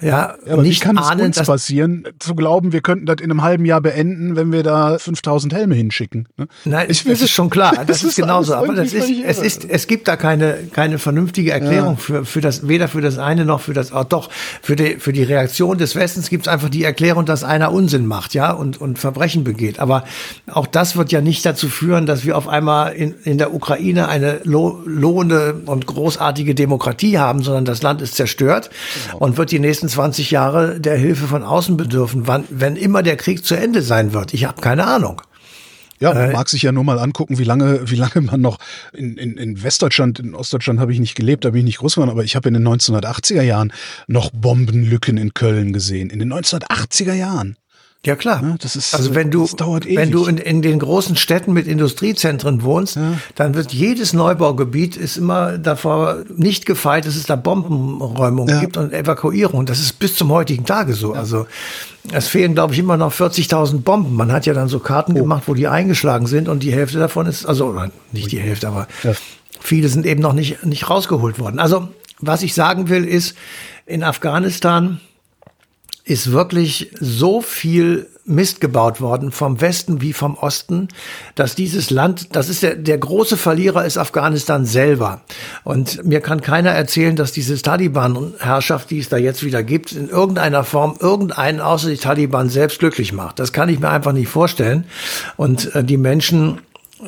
Ja, 0.01 0.35
aber 0.47 0.61
nicht 0.61 0.81
wie 0.81 0.85
kann 0.85 0.97
ahnen, 0.97 1.31
es 1.31 1.37
uns 1.37 1.47
passieren, 1.47 2.03
zu 2.19 2.35
glauben, 2.35 2.71
wir 2.71 2.81
könnten 2.81 3.05
das 3.05 3.17
in 3.19 3.31
einem 3.31 3.41
halben 3.41 3.65
Jahr 3.65 3.81
beenden, 3.81 4.35
wenn 4.35 4.51
wir 4.51 4.63
da 4.63 4.97
5000 4.99 5.53
Helme 5.53 5.75
hinschicken. 5.75 6.27
Ne? 6.37 6.47
Nein, 6.65 6.87
ich, 6.89 7.03
das 7.03 7.21
ist 7.21 7.31
schon 7.31 7.49
klar, 7.49 7.73
das, 7.75 7.85
das 7.87 8.03
ist 8.03 8.15
genauso. 8.15 8.53
Aber 8.53 8.73
das 8.73 8.93
ist, 8.93 9.09
es 9.25 9.39
ist, 9.39 9.65
es 9.65 9.87
gibt 9.87 10.07
da 10.07 10.15
keine, 10.15 10.57
keine 10.71 10.99
vernünftige 10.99 11.51
Erklärung 11.51 11.93
ja. 11.93 11.99
für, 11.99 12.25
für 12.25 12.41
das, 12.41 12.67
weder 12.67 12.87
für 12.87 13.01
das 13.01 13.17
eine 13.17 13.45
noch 13.45 13.61
für 13.61 13.73
das, 13.73 13.91
oh, 13.91 14.03
doch, 14.03 14.29
für 14.61 14.75
die, 14.75 14.97
für 14.99 15.13
die 15.13 15.23
Reaktion 15.23 15.77
des 15.77 15.95
Westens 15.95 16.29
gibt 16.29 16.47
es 16.47 16.53
einfach 16.53 16.69
die 16.69 16.83
Erklärung, 16.83 17.25
dass 17.25 17.43
einer 17.43 17.71
Unsinn 17.71 18.05
macht, 18.05 18.33
ja, 18.33 18.51
und, 18.51 18.79
und 18.79 18.99
Verbrechen 18.99 19.43
begeht. 19.43 19.79
Aber 19.79 20.03
auch 20.51 20.67
das 20.67 20.95
wird 20.95 21.12
ja 21.12 21.21
nicht 21.21 21.45
dazu 21.45 21.69
führen, 21.69 22.05
dass 22.05 22.23
wir 22.25 22.38
auf 22.38 22.47
einmal 22.47 22.93
in, 22.93 23.15
in 23.23 23.38
der 23.38 23.53
Ukraine 23.53 24.07
eine 24.07 24.41
lo 24.43 24.81
lohende 24.86 25.62
und 25.65 25.88
großartige 25.88 26.53
Demokratie 26.55 27.17
haben, 27.17 27.41
sondern 27.41 27.65
das 27.65 27.81
Land 27.81 28.01
ist 28.01 28.15
zerstört 28.15 28.69
genau. 29.05 29.17
und 29.19 29.38
wird 29.38 29.51
die 29.51 29.60
nächsten 29.60 29.87
nächsten 29.88 30.02
20 30.02 30.32
Jahre 30.32 30.80
der 30.80 30.97
Hilfe 30.97 31.28
von 31.28 31.43
außen 31.43 31.78
bedürfen, 31.78 32.28
wann, 32.28 32.43
wenn 32.50 32.76
immer 32.76 33.04
der 33.04 33.15
Krieg 33.15 33.45
zu 33.45 33.56
Ende 33.56 33.82
sein 33.82 34.13
wird. 34.13 34.34
Ich 34.34 34.45
habe 34.45 34.62
keine 34.62 34.86
Ahnung. 34.86 35.21
Ja, 36.00 36.13
man 36.13 36.30
äh, 36.30 36.34
mag 36.34 36.47
sich 36.47 36.62
ja 36.62 36.71
nur 36.71 36.84
mal 36.84 37.00
angucken, 37.00 37.39
wie 37.39 37.43
lange, 37.43 37.89
wie 37.89 37.95
lange 37.95 38.21
man 38.21 38.41
noch 38.41 38.60
in, 38.93 39.17
in, 39.17 39.38
in 39.38 39.63
Westdeutschland, 39.63 40.19
in 40.19 40.36
Ostdeutschland 40.36 40.80
habe 40.80 40.93
ich 40.93 41.00
nicht 41.00 41.15
gelebt, 41.15 41.43
da 41.43 41.50
bin 41.52 41.60
ich 41.60 41.65
nicht 41.65 41.80
groß 41.80 41.95
geworden, 41.95 42.12
aber 42.12 42.23
ich 42.23 42.36
habe 42.36 42.47
in 42.50 42.54
den 42.54 42.67
1980er 42.67 43.41
Jahren 43.41 43.73
noch 44.06 44.30
Bombenlücken 44.32 45.17
in 45.17 45.34
Köln 45.34 45.73
gesehen. 45.73 46.12
In 46.12 46.19
den 46.19 46.32
1980er 46.32 47.13
Jahren. 47.13 47.58
Ja 48.05 48.15
klar. 48.15 48.41
Ja, 48.41 48.55
das 48.60 48.75
ist, 48.75 48.93
also 48.93 49.15
wenn 49.15 49.31
du, 49.31 49.45
wenn 49.45 50.12
du 50.12 50.25
in, 50.25 50.38
in 50.38 50.62
den 50.62 50.79
großen 50.79 51.15
Städten 51.15 51.51
mit 51.51 51.67
Industriezentren 51.67 52.63
wohnst, 52.63 52.95
ja. 52.95 53.13
dann 53.36 53.55
wird 53.55 53.73
jedes 53.73 54.13
Neubaugebiet 54.13 54.95
ist 54.95 55.17
immer 55.17 55.57
davor 55.57 56.23
nicht 56.36 56.65
gefeit, 56.65 57.05
dass 57.05 57.15
es 57.15 57.25
da 57.25 57.36
Bombenräumung 57.36 58.47
ja. 58.47 58.62
gibt 58.62 58.77
und 58.77 58.93
Evakuierung. 58.93 59.65
Das 59.65 59.79
ist 59.79 59.99
bis 59.99 60.15
zum 60.15 60.31
heutigen 60.31 60.63
Tage 60.63 60.93
so. 60.93 61.13
Also 61.13 61.47
es 62.13 62.27
fehlen, 62.27 62.53
glaube 62.53 62.73
ich, 62.73 62.79
immer 62.79 62.95
noch 62.95 63.13
40.000 63.13 63.81
Bomben. 63.81 64.15
Man 64.15 64.31
hat 64.31 64.45
ja 64.45 64.53
dann 64.53 64.69
so 64.69 64.79
Karten 64.79 65.13
oh. 65.13 65.21
gemacht, 65.21 65.43
wo 65.47 65.53
die 65.53 65.67
eingeschlagen 65.67 66.27
sind 66.27 66.47
und 66.47 66.63
die 66.63 66.71
Hälfte 66.71 66.99
davon 66.99 67.25
ist, 67.25 67.45
also 67.45 67.75
nicht 68.13 68.31
die 68.31 68.39
Hälfte, 68.39 68.67
aber 68.67 68.88
viele 69.60 69.89
sind 69.89 70.05
eben 70.05 70.21
noch 70.21 70.33
nicht, 70.33 70.63
nicht 70.65 70.89
rausgeholt 70.89 71.39
worden. 71.39 71.60
Also 71.60 71.89
was 72.19 72.41
ich 72.41 72.53
sagen 72.53 72.89
will 72.89 73.03
ist, 73.03 73.36
in 73.86 74.03
Afghanistan 74.03 74.99
ist 76.08 76.32
wirklich 76.32 76.91
so 77.00 77.41
viel 77.41 78.08
Mist 78.24 78.62
gebaut 78.62 79.00
worden, 79.02 79.32
vom 79.32 79.62
Westen 79.62 80.02
wie 80.02 80.13
vom 80.13 80.36
Osten, 80.36 80.88
dass 81.36 81.56
dieses 81.56 81.89
Land, 81.89 82.36
das 82.36 82.50
ist 82.50 82.63
der, 82.63 82.76
der 82.76 82.98
große 82.98 83.38
Verlierer 83.38 83.86
ist 83.86 83.98
Afghanistan 83.98 84.65
selber. 84.65 85.22
Und 85.63 86.06
mir 86.06 86.22
kann 86.22 86.41
keiner 86.41 86.72
erzählen, 86.72 87.15
dass 87.15 87.32
diese 87.32 87.62
Taliban-Herrschaft, 87.62 88.89
die 88.89 89.00
es 89.00 89.10
da 89.10 89.17
jetzt 89.17 89.43
wieder 89.43 89.63
gibt, 89.63 89.91
in 89.93 90.10
irgendeiner 90.10 90.63
Form 90.63 90.98
irgendeinen 91.00 91.62
außer 91.62 91.89
die 91.89 91.98
Taliban 91.98 92.50
selbst 92.50 92.80
glücklich 92.80 93.13
macht. 93.13 93.39
Das 93.39 93.54
kann 93.54 93.70
ich 93.70 93.80
mir 93.80 93.89
einfach 93.89 94.13
nicht 94.13 94.30
vorstellen. 94.30 94.86
Und 95.36 95.74
äh, 95.76 95.84
die 95.84 95.98
Menschen, 95.98 96.60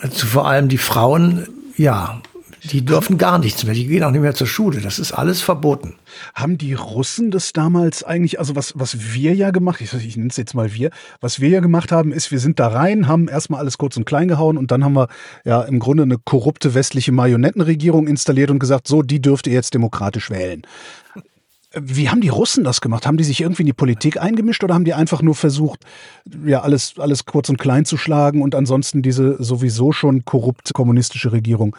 äh, 0.02 0.10
zu 0.10 0.26
vor 0.26 0.48
allem 0.48 0.70
die 0.70 0.78
Frauen, 0.78 1.48
ja, 1.76 2.22
die 2.64 2.84
dürfen 2.84 3.18
gar 3.18 3.40
nichts 3.40 3.64
mehr, 3.64 3.74
die 3.74 3.88
gehen 3.88 4.04
auch 4.04 4.12
nicht 4.12 4.22
mehr 4.22 4.36
zur 4.36 4.48
Schule. 4.48 4.82
Das 4.82 5.00
ist 5.00 5.12
alles 5.12 5.42
verboten. 5.42 5.96
Haben 6.36 6.58
die 6.58 6.74
Russen 6.74 7.32
das 7.32 7.54
damals 7.54 8.04
eigentlich, 8.04 8.40
also 8.40 8.56
was, 8.56 8.74
was 8.76 9.14
wir 9.14 9.34
ja 9.34 9.52
gemacht, 9.52 9.82
ich, 9.82 9.94
ich 9.94 10.18
nenne 10.18 10.30
es 10.30 10.38
jetzt 10.38 10.54
mal 10.54 10.74
wir, 10.74 10.92
was 11.22 11.40
wir 11.40 11.50
ja 11.50 11.60
gemacht 11.62 11.92
haben, 11.92 12.12
ist, 12.12 12.32
wir 12.32 12.40
sind 12.40 12.60
da 12.60 12.68
rein, 12.68 13.08
haben 13.08 13.28
erstmal 13.28 13.60
alles 13.62 13.78
kurz 13.78 13.96
und 13.98 14.06
klein 14.06 14.28
gehauen 14.28 14.58
und 14.58 14.72
dann 14.72 14.84
haben 14.84 14.94
wir 14.94 15.08
ja 15.46 15.62
im 15.62 15.80
Grunde 15.80 16.04
eine 16.04 16.18
korrupte 16.18 16.74
westliche 16.74 17.12
Marionettenregierung 17.12 18.08
installiert 18.08 18.52
und 18.52 18.60
gesagt, 18.60 18.88
so, 18.88 19.02
die 19.02 19.22
dürft 19.22 19.48
ihr 19.48 19.54
jetzt 19.54 19.74
demokratisch 19.74 20.30
wählen. 20.30 20.64
Wie 21.74 22.10
haben 22.10 22.22
die 22.22 22.30
Russen 22.30 22.64
das 22.64 22.82
gemacht? 22.82 23.06
Haben 23.06 23.18
die 23.18 23.24
sich 23.24 23.42
irgendwie 23.42 23.62
in 23.62 23.68
die 23.68 23.74
Politik 23.74 24.20
eingemischt 24.20 24.64
oder 24.64 24.74
haben 24.74 24.86
die 24.86 24.96
einfach 24.96 25.22
nur 25.22 25.36
versucht, 25.36 25.86
ja, 26.44 26.62
alles, 26.62 26.96
alles 26.98 27.26
kurz 27.26 27.48
und 27.48 27.60
klein 27.60 27.86
zu 27.86 27.96
schlagen 27.96 28.42
und 28.42 28.56
ansonsten 28.56 29.04
diese 29.04 29.42
sowieso 29.42 29.92
schon 29.92 30.26
korrupt 30.26 30.74
kommunistische 30.74 31.32
Regierung 31.32 31.76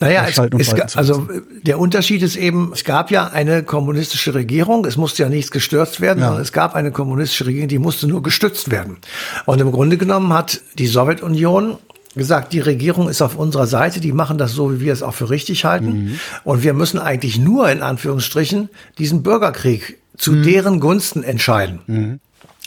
naja, 0.00 0.26
es, 0.28 0.38
es, 0.38 0.96
also 0.96 1.28
der 1.62 1.78
Unterschied 1.78 2.22
ist 2.22 2.34
eben, 2.36 2.72
es 2.74 2.82
gab 2.82 3.12
ja 3.12 3.28
eine 3.28 3.62
kommunistische 3.62 4.34
Regierung, 4.34 4.84
es 4.86 4.96
musste 4.96 5.22
ja 5.22 5.28
nichts 5.28 5.52
gestürzt 5.52 6.00
werden, 6.00 6.18
ja. 6.18 6.26
sondern 6.26 6.42
es 6.42 6.52
gab 6.52 6.74
eine 6.74 6.90
kommunistische 6.90 7.46
Regierung, 7.46 7.68
die 7.68 7.78
musste 7.78 8.08
nur 8.08 8.22
gestützt 8.22 8.70
werden. 8.70 8.98
Und 9.46 9.60
im 9.60 9.70
Grunde 9.70 9.96
genommen 9.96 10.32
hat 10.32 10.60
die 10.78 10.88
Sowjetunion 10.88 11.78
gesagt, 12.16 12.52
die 12.52 12.60
Regierung 12.60 13.08
ist 13.08 13.22
auf 13.22 13.36
unserer 13.36 13.66
Seite, 13.66 14.00
die 14.00 14.12
machen 14.12 14.36
das 14.36 14.52
so, 14.52 14.72
wie 14.72 14.80
wir 14.80 14.92
es 14.92 15.02
auch 15.02 15.14
für 15.14 15.30
richtig 15.30 15.64
halten. 15.64 15.86
Mhm. 15.86 16.20
Und 16.42 16.62
wir 16.64 16.74
müssen 16.74 16.98
eigentlich 16.98 17.38
nur 17.38 17.70
in 17.70 17.82
Anführungsstrichen 17.82 18.70
diesen 18.98 19.22
Bürgerkrieg 19.22 19.98
zu 20.16 20.32
mhm. 20.32 20.42
deren 20.42 20.80
Gunsten 20.80 21.22
entscheiden. 21.22 21.80
Mhm. 21.86 22.20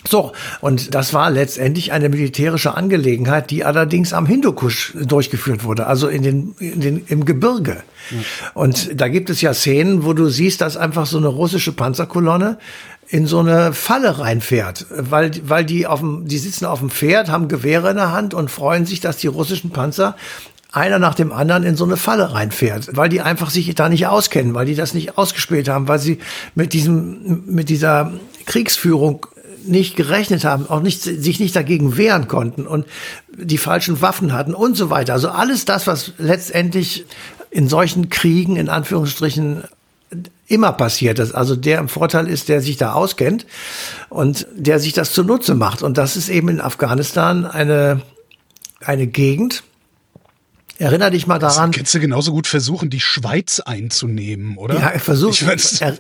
So, 0.10 0.32
und 0.62 0.96
das 0.96 1.13
war 1.13 1.30
letztendlich 1.30 1.91
eine 1.91 2.10
militärische 2.10 2.76
Angelegenheit, 2.76 3.50
die 3.50 3.65
allerdings 3.65 4.13
am 4.13 4.26
Hindukusch 4.26 4.93
durchgeführt 4.96 5.63
wurde, 5.63 5.88
also 5.88 6.08
in 6.08 6.24
den, 6.24 6.56
in 6.60 6.80
den, 6.80 7.04
im 7.08 7.26
Gebirge. 7.26 7.84
Mhm. 8.12 8.26
Und 8.54 9.02
da 9.02 9.08
gibt 9.08 9.30
es 9.30 9.41
ja 9.41 9.54
Szenen, 9.54 10.06
wo 10.06 10.13
du 10.13 10.30
siehst, 10.30 10.62
dass 10.62 10.78
einfach 10.78 11.06
so 11.06 11.17
eine 11.17 11.28
russische 11.28 11.72
Panzerkolonne 11.72 12.58
in 13.10 13.26
so 13.26 13.39
eine 13.39 13.74
Falle 13.74 14.20
reinfährt, 14.20 14.86
weil, 14.89 15.32
weil 15.43 15.65
die 15.65 15.88
auf 15.88 16.00
dem, 16.00 16.28
die 16.28 16.38
sitzen 16.38 16.65
auf 16.65 16.80
dem 16.80 16.89
Pferd, 16.89 17.30
haben 17.30 17.48
Gewehre 17.48 17.89
in 17.89 17.96
der 17.96 18.12
Hand 18.12 18.34
und 18.34 18.52
freuen 18.52 18.86
sich, 18.86 19.00
dass 19.00 19.17
die 19.17 19.28
russischen 19.28 19.72
Panzer 19.72 20.15
einer 20.72 21.00
nach 21.00 21.15
dem 21.15 21.32
anderen 21.32 21.63
in 21.63 21.78
so 21.78 21.86
eine 21.86 21.96
Falle 21.96 22.34
reinfährt, 22.34 22.96
weil 22.96 23.08
die 23.08 23.22
einfach 23.22 23.50
sich 23.50 23.74
da 23.74 23.88
nicht 23.88 24.08
auskennen, 24.08 24.54
weil 24.54 24.65
die 24.65 24.76
das 24.76 24.93
nicht 24.93 25.17
ausgespielt 25.17 25.70
haben, 25.70 25.88
weil 25.88 26.00
sie 26.00 26.20
mit 26.56 26.74
diesem, 26.74 27.43
mit 27.46 27.70
dieser 27.70 28.12
Kriegsführung 28.46 29.26
nicht 29.67 29.95
gerechnet 29.95 30.45
haben, 30.45 30.67
auch 30.69 30.82
nicht, 30.82 31.01
sich 31.01 31.39
nicht 31.39 31.56
dagegen 31.56 31.97
wehren 31.97 32.27
konnten 32.27 32.67
und 32.67 32.86
die 33.38 33.58
falschen 33.58 34.01
Waffen 34.01 34.34
hatten 34.34 34.53
und 34.53 34.75
so 34.75 34.89
weiter. 34.89 35.13
Also 35.13 35.30
alles 35.30 35.65
das, 35.65 35.88
was 35.88 36.13
letztendlich 36.17 37.06
in 37.49 37.67
solchen 37.67 38.10
Kriegen 38.10 38.56
in 38.56 38.69
Anführungsstrichen 38.69 39.63
immer 40.47 40.71
passiert 40.71 41.19
ist. 41.19 41.34
Also 41.34 41.56
der 41.56 41.80
im 41.80 41.89
Vorteil 41.89 42.27
ist, 42.27 42.49
der 42.49 42.62
sich 42.62 42.77
da 42.77 42.93
auskennt 42.93 43.45
und 44.10 44.47
der 44.56 44.80
sich 44.80 44.93
das 44.93 45.12
zunutze 45.12 45.56
macht. 45.56 45.82
Und 45.82 45.97
das 45.97 46.15
ist 46.15 46.30
eben 46.30 46.49
in 46.49 46.62
Afghanistan 46.62 47.45
eine, 47.45 48.01
eine 48.82 49.08
Gegend. 49.08 49.63
Erinner 50.80 51.10
dich 51.10 51.27
mal 51.27 51.39
daran. 51.39 51.71
Das 51.71 51.77
kannst 51.77 51.93
du 51.95 51.99
genauso 51.99 52.32
gut 52.32 52.47
versuchen, 52.47 52.89
die 52.89 52.99
Schweiz 52.99 53.60
einzunehmen, 53.60 54.58
oder? 54.58 54.80
Ja, 54.80 54.99
versuch, 54.99 55.36
er, 55.41 55.97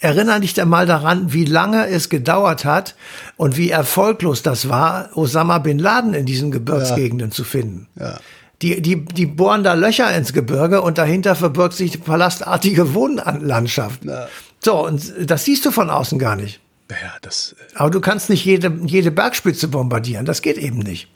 Erinner 0.00 0.40
dich 0.40 0.54
dann 0.54 0.68
mal 0.68 0.86
daran, 0.86 1.32
wie 1.32 1.44
lange 1.44 1.88
es 1.88 2.08
gedauert 2.08 2.64
hat 2.64 2.94
und 3.36 3.56
wie 3.56 3.70
erfolglos 3.70 4.42
das 4.42 4.68
war, 4.68 5.10
Osama 5.14 5.58
bin 5.58 5.78
Laden 5.78 6.14
in 6.14 6.24
diesen 6.24 6.50
Gebirgsgegenden 6.50 7.28
ja. 7.28 7.34
zu 7.34 7.44
finden. 7.44 7.88
Ja. 7.98 8.18
Die, 8.62 8.80
die, 8.82 9.04
die 9.04 9.26
bohren 9.26 9.62
da 9.62 9.74
Löcher 9.74 10.12
ins 10.16 10.32
Gebirge 10.32 10.82
und 10.82 10.98
dahinter 10.98 11.36
verbirgt 11.36 11.74
sich 11.74 11.92
die 11.92 11.98
palastartige 11.98 12.94
Wohnlandschaft. 12.94 14.04
Ja. 14.04 14.28
So, 14.64 14.84
und 14.84 15.12
das 15.30 15.44
siehst 15.44 15.64
du 15.64 15.70
von 15.70 15.90
außen 15.90 16.18
gar 16.18 16.34
nicht. 16.34 16.60
Ja, 16.90 17.14
das. 17.22 17.54
Äh 17.58 17.76
Aber 17.76 17.90
du 17.90 18.00
kannst 18.00 18.30
nicht 18.30 18.44
jede, 18.44 18.72
jede 18.84 19.10
Bergspitze 19.10 19.68
bombardieren. 19.68 20.24
Das 20.24 20.42
geht 20.42 20.58
eben 20.58 20.78
nicht. 20.78 21.08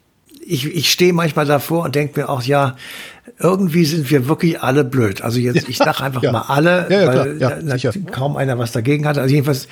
Ich, 0.45 0.67
ich 0.67 0.91
stehe 0.91 1.13
manchmal 1.13 1.47
davor 1.47 1.85
und 1.85 1.95
denke 1.95 2.21
mir 2.21 2.29
auch, 2.29 2.43
ja, 2.43 2.77
irgendwie 3.39 3.85
sind 3.85 4.11
wir 4.11 4.29
wirklich 4.29 4.61
alle 4.63 4.85
blöd. 4.85 5.23
Also 5.23 5.39
jetzt, 5.39 5.63
ja, 5.63 5.69
ich 5.69 5.79
sage 5.79 6.03
einfach 6.03 6.23
ja. 6.23 6.33
mal 6.33 6.43
alle, 6.49 6.87
ja, 6.91 7.07
weil 7.07 7.39
da, 7.39 7.91
kaum 8.11 8.37
einer 8.37 8.59
was 8.59 8.73
dagegen 8.73 9.07
hat. 9.07 9.19
Also 9.19 9.33
jedenfalls, 9.35 9.69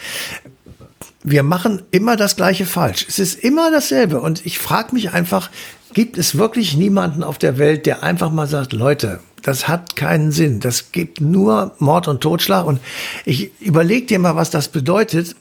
wir 1.23 1.43
machen 1.43 1.83
immer 1.91 2.17
das 2.17 2.37
Gleiche 2.37 2.67
falsch. 2.67 3.05
Es 3.09 3.19
ist 3.19 3.43
immer 3.43 3.71
dasselbe. 3.71 4.21
Und 4.21 4.47
ich 4.47 4.59
frage 4.59 4.95
mich 4.95 5.13
einfach, 5.13 5.51
gibt 5.93 6.19
es 6.19 6.39
wirklich 6.39 6.77
niemanden 6.77 7.23
auf 7.23 7.39
der 7.39 7.59
Welt, 7.59 7.87
der 7.87 8.03
einfach 8.03 8.31
mal 8.31 8.47
sagt, 8.47 8.73
Leute, 8.73 9.21
das 9.43 9.69
hat 9.69 9.97
keinen 9.97 10.33
Sinn. 10.33 10.61
Das 10.61 10.93
gibt 10.93 11.21
nur 11.21 11.75
Mord 11.79 12.09
und 12.09 12.21
Totschlag. 12.21 12.67
Und 12.67 12.81
ich 13.25 13.51
überlege 13.61 14.07
dir 14.07 14.19
mal, 14.19 14.37
was 14.37 14.51
das 14.51 14.69
bedeutet. 14.69 15.35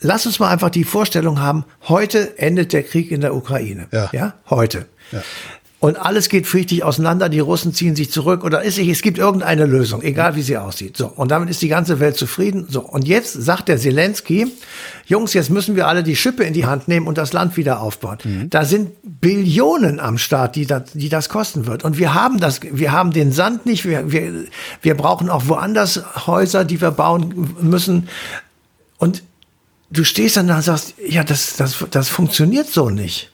Lass 0.00 0.26
uns 0.26 0.38
mal 0.38 0.48
einfach 0.48 0.70
die 0.70 0.84
Vorstellung 0.84 1.40
haben, 1.40 1.64
heute 1.88 2.38
endet 2.38 2.72
der 2.72 2.82
Krieg 2.82 3.10
in 3.10 3.20
der 3.20 3.34
Ukraine. 3.34 3.86
Ja, 3.92 4.08
ja? 4.12 4.34
heute. 4.48 4.86
Ja 5.10 5.22
und 5.82 5.96
alles 5.96 6.28
geht 6.28 6.46
friedlich 6.46 6.84
auseinander, 6.84 7.28
die 7.28 7.40
Russen 7.40 7.74
ziehen 7.74 7.96
sich 7.96 8.08
zurück 8.08 8.44
oder 8.44 8.62
ist 8.62 8.78
es 8.78 9.02
gibt 9.02 9.18
irgendeine 9.18 9.66
Lösung, 9.66 10.00
egal 10.02 10.36
wie 10.36 10.42
sie 10.42 10.56
aussieht. 10.56 10.96
So, 10.96 11.08
und 11.08 11.32
damit 11.32 11.50
ist 11.50 11.60
die 11.60 11.66
ganze 11.66 11.98
Welt 11.98 12.16
zufrieden. 12.16 12.68
So, 12.70 12.82
und 12.82 13.04
jetzt 13.04 13.32
sagt 13.32 13.66
der 13.66 13.78
Zelensky, 13.78 14.46
Jungs, 15.06 15.34
jetzt 15.34 15.50
müssen 15.50 15.74
wir 15.74 15.88
alle 15.88 16.04
die 16.04 16.14
Schippe 16.14 16.44
in 16.44 16.54
die 16.54 16.66
Hand 16.66 16.86
nehmen 16.86 17.08
und 17.08 17.18
das 17.18 17.32
Land 17.32 17.56
wieder 17.56 17.80
aufbauen. 17.80 18.18
Mhm. 18.22 18.48
Da 18.48 18.64
sind 18.64 18.92
Billionen 19.02 19.98
am 19.98 20.18
Start, 20.18 20.54
die 20.54 20.66
das, 20.66 20.92
die 20.94 21.08
das 21.08 21.28
kosten 21.28 21.66
wird. 21.66 21.82
Und 21.82 21.98
wir 21.98 22.14
haben 22.14 22.38
das, 22.38 22.60
wir 22.62 22.92
haben 22.92 23.10
den 23.10 23.32
Sand 23.32 23.66
nicht, 23.66 23.84
wir, 23.84 24.12
wir, 24.12 24.44
wir 24.82 24.94
brauchen 24.94 25.28
auch 25.28 25.48
woanders 25.48 26.00
Häuser, 26.28 26.64
die 26.64 26.80
wir 26.80 26.92
bauen 26.92 27.56
müssen. 27.60 28.08
Und 28.98 29.24
du 29.92 30.04
stehst 30.04 30.36
dann 30.36 30.48
da 30.48 30.56
und 30.56 30.62
sagst, 30.62 30.94
ja, 31.06 31.22
das, 31.22 31.56
das, 31.56 31.84
das 31.90 32.08
funktioniert 32.08 32.68
so 32.68 32.90
nicht. 32.90 33.30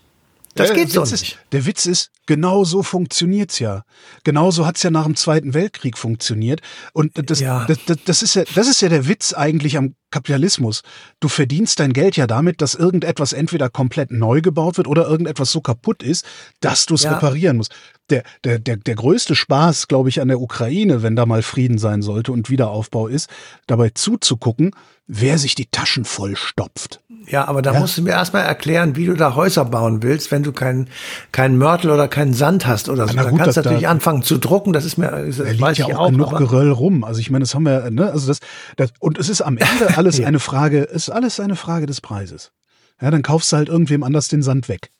Das 0.55 0.75
geht 0.75 0.91
so 0.91 1.03
nicht. 1.03 1.13
Ist, 1.13 1.39
der 1.53 1.67
Witz 1.67 1.87
ist, 1.87 2.11
genau 2.27 2.65
so 2.65 2.83
funktioniert's 2.83 3.61
ja. 3.61 3.85
Genauso 4.25 4.67
hat's 4.67 4.83
ja 4.83 4.91
nach 4.91 5.05
dem 5.05 5.15
Zweiten 5.15 5.55
Weltkrieg 5.55 5.97
funktioniert. 5.97 6.61
Und 6.93 7.13
das, 7.31 7.39
ja. 7.39 7.65
das, 7.67 7.79
das, 7.87 7.99
das, 8.05 8.23
ist 8.23 8.35
ja, 8.35 8.45
das 8.55 8.67
ist 8.67 8.81
ja 8.81 8.89
der 8.89 9.07
Witz 9.07 9.33
eigentlich 9.33 9.77
am 9.77 9.95
Kapitalismus. 10.11 10.83
Du 11.21 11.29
verdienst 11.29 11.81
dein 11.81 11.93
Geld 11.93 12.17
ja 12.17 12.27
damit, 12.27 12.61
dass 12.63 12.75
irgendetwas 12.75 13.33
entweder 13.33 13.69
komplett 13.69 14.11
neu 14.11 14.41
gebaut 14.41 14.77
wird 14.77 14.87
oder 14.87 15.09
irgendetwas 15.09 15.53
so 15.53 15.61
kaputt 15.61 16.03
ist, 16.03 16.25
dass 16.61 16.87
du 16.87 16.95
es 16.95 17.03
ja. 17.03 17.15
reparieren 17.15 17.59
musst. 17.59 17.75
Der, 18.11 18.23
der, 18.45 18.59
der, 18.59 18.77
der 18.77 18.95
größte 18.95 19.35
Spaß, 19.35 19.89
glaube 19.89 20.09
ich, 20.09 20.21
an 20.21 20.29
der 20.29 20.41
Ukraine, 20.41 21.03
wenn 21.03 21.17
da 21.17 21.27
mal 21.27 21.43
Frieden 21.43 21.79
sein 21.79 22.01
sollte 22.03 22.33
und 22.33 22.49
Wiederaufbau 22.49 23.07
ist, 23.07 23.29
dabei 23.67 23.91
zuzugucken, 23.91 24.73
wer 25.09 25.39
sich 25.39 25.55
die 25.55 25.67
Taschen 25.67 26.05
voll 26.05 26.37
stopft. 26.37 27.01
Ja, 27.31 27.47
aber 27.47 27.63
da 27.63 27.75
ja. 27.75 27.81
musst 27.81 27.99
du 27.99 28.03
mir 28.03 28.11
erstmal 28.11 28.45
erklären, 28.45 28.97
wie 28.97 29.07
du 29.07 29.15
da 29.15 29.35
Häuser 29.35 29.65
bauen 29.65 30.03
willst, 30.03 30.31
wenn 30.31 30.43
du 30.43 30.53
keinen 30.53 30.89
keinen 31.33 31.59
Mörtel 31.59 31.91
oder 31.91 32.09
keinen 32.09 32.33
Sand 32.33 32.67
hast 32.67 32.89
oder 32.89 33.07
so. 33.07 33.15
Ja, 33.15 33.25
gut, 33.25 33.41
da 33.41 33.45
kannst 33.45 33.57
du 33.57 33.61
natürlich 33.63 33.83
da, 33.83 33.91
anfangen 33.91 34.23
zu 34.23 34.39
drucken, 34.39 34.73
das 34.73 34.85
ist 34.85 34.97
mir 34.97 35.11
das 35.11 35.37
da 35.37 35.45
weiß 35.45 35.79
liegt 35.79 35.91
ja 35.91 35.97
auch, 35.97 36.07
auch 36.07 36.11
genug 36.11 36.37
Geröll 36.37 36.71
rum. 36.71 37.05
Also 37.05 37.21
ich 37.21 37.31
meine, 37.31 37.43
das 37.43 37.55
haben 37.55 37.65
wir, 37.65 37.91
ne, 37.91 38.11
also 38.11 38.29
das, 38.29 38.41
das 38.77 38.93
und 38.99 39.19
es 39.19 39.29
ist 39.29 39.43
am 39.43 39.59
Ende 39.59 39.97
alles 39.99 40.19
ja. 40.19 40.27
eine 40.27 40.39
Frage, 40.39 40.83
ist 40.83 41.11
alles 41.11 41.41
eine 41.41 41.57
Frage 41.57 41.87
des 41.87 42.01
Preises. 42.01 42.53
Ja, 43.01 43.11
dann 43.11 43.23
kaufst 43.23 43.53
du 43.53 43.57
halt 43.57 43.69
irgendwem 43.69 44.03
anders 44.03 44.29
den 44.29 44.43
Sand 44.43 44.69
weg. 44.69 44.91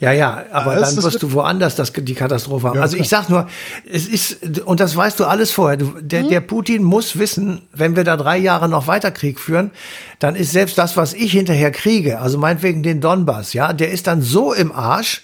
Ja, 0.00 0.12
ja, 0.12 0.44
aber 0.52 0.76
das, 0.76 0.94
dann 0.94 1.04
wirst 1.04 1.22
du 1.22 1.32
woanders 1.32 1.76
das, 1.76 1.92
die 1.92 2.14
Katastrophe 2.14 2.68
haben. 2.68 2.76
Ja, 2.76 2.82
also 2.82 2.96
ich 2.96 3.08
sag 3.08 3.28
nur, 3.30 3.48
es 3.90 4.06
ist, 4.06 4.60
und 4.60 4.80
das 4.80 4.94
weißt 4.94 5.18
du 5.18 5.24
alles 5.24 5.50
vorher, 5.50 5.78
du, 5.78 5.94
der, 6.00 6.22
hm? 6.22 6.28
der 6.28 6.40
Putin 6.40 6.82
muss 6.82 7.18
wissen, 7.18 7.62
wenn 7.72 7.96
wir 7.96 8.04
da 8.04 8.16
drei 8.16 8.36
Jahre 8.36 8.68
noch 8.68 8.86
weiter 8.86 9.10
Krieg 9.10 9.40
führen, 9.40 9.70
dann 10.18 10.36
ist 10.36 10.52
selbst 10.52 10.76
das, 10.76 10.96
was 10.96 11.14
ich 11.14 11.32
hinterher 11.32 11.70
kriege, 11.70 12.20
also 12.20 12.36
meinetwegen 12.36 12.82
den 12.82 13.00
Donbass, 13.00 13.54
ja, 13.54 13.72
der 13.72 13.90
ist 13.90 14.06
dann 14.06 14.20
so 14.20 14.52
im 14.52 14.72
Arsch, 14.72 15.22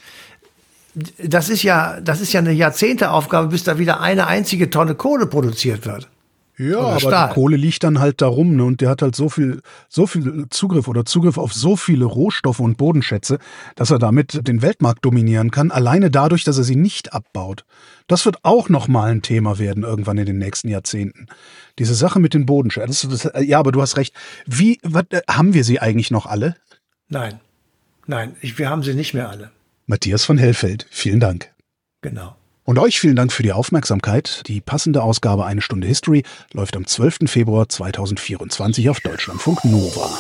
das 1.23 1.51
ist 1.51 1.63
ja, 1.63 2.01
das 2.01 2.21
ist 2.21 2.33
ja 2.33 2.41
eine 2.41 2.53
Jahrzehnteaufgabe, 2.53 3.49
bis 3.49 3.65
da 3.65 3.79
wieder 3.79 4.01
eine 4.01 4.27
einzige 4.27 4.71
Tonne 4.71 4.95
Kohle 4.95 5.27
produziert 5.27 5.85
wird. 5.87 6.09
Ja, 6.59 6.81
aber 6.81 7.01
Stahl. 7.01 7.29
die 7.29 7.35
Kohle 7.35 7.57
liegt 7.57 7.83
dann 7.83 7.99
halt 7.99 8.21
darum, 8.21 8.57
ne? 8.57 8.65
Und 8.65 8.83
der 8.83 8.91
hat 8.91 9.01
halt 9.01 9.17
so 9.17 9.31
viel, 9.31 9.63
so 9.89 10.07
viel 10.07 10.47
Zugriff 10.51 10.87
oder 10.87 11.05
Zugriff 11.07 11.39
auf 11.39 11.55
so 11.55 11.77
viele 11.77 12.05
Rohstoffe 12.05 12.61
und 12.61 12.77
Bodenschätze, 12.77 13.39
dass 13.75 13.91
er 13.91 13.99
damit 13.99 14.47
den 14.47 14.61
Weltmarkt 14.61 15.05
dominieren 15.05 15.51
kann, 15.51 15.71
alleine 15.71 16.11
dadurch, 16.11 16.45
dass 16.45 16.59
er 16.59 16.65
sie 16.65 16.77
nicht 16.77 17.15
abbaut. 17.15 17.65
Das 18.07 18.27
wird 18.27 18.37
auch 18.43 18.69
nochmal 18.69 19.13
ein 19.13 19.23
Thema 19.23 19.59
werden 19.59 19.83
irgendwann 19.83 20.19
in 20.19 20.27
den 20.27 20.39
nächsten 20.39 20.69
Jahrzehnten. 20.69 21.27
Diese 21.79 21.95
Sache 21.95 22.21
mit 22.21 22.35
den 22.35 22.45
Bodenschätzen. 22.45 23.11
Das, 23.11 23.23
das, 23.23 23.43
ja, 23.43 23.59
aber 23.59 23.73
du 23.73 23.81
hast 23.81 23.97
recht. 23.97 24.15
Wie, 24.45 24.79
wat, 24.83 25.11
äh, 25.13 25.23
haben 25.31 25.55
wir 25.55 25.65
sie 25.65 25.81
eigentlich 25.81 26.11
noch 26.11 26.27
alle? 26.27 26.57
Nein. 27.09 27.41
Nein, 28.07 28.37
ich, 28.41 28.59
wir 28.59 28.69
haben 28.69 28.83
sie 28.83 28.95
nicht 28.95 29.15
mehr 29.15 29.31
alle. 29.31 29.51
Matthias 29.87 30.25
von 30.25 30.37
Hellfeld, 30.37 30.87
vielen 30.91 31.21
Dank. 31.21 31.51
Genau. 32.03 32.37
Und 32.65 32.79
euch 32.79 33.01
vielen 33.01 33.17
Dank 33.17 33.33
für 33.33 33.43
die 33.43 33.53
Aufmerksamkeit. 33.53 34.43
Die 34.47 34.61
passende 34.61 35.03
Ausgabe 35.03 35.45
Eine 35.45 35.63
Stunde 35.63 35.87
History 35.87 36.23
läuft 36.53 36.77
am 36.77 36.87
12. 36.87 37.21
Februar 37.27 37.69
2024 37.69 38.89
auf 38.89 39.01
Deutschlandfunk 39.01 39.65
Nova. 39.65 40.19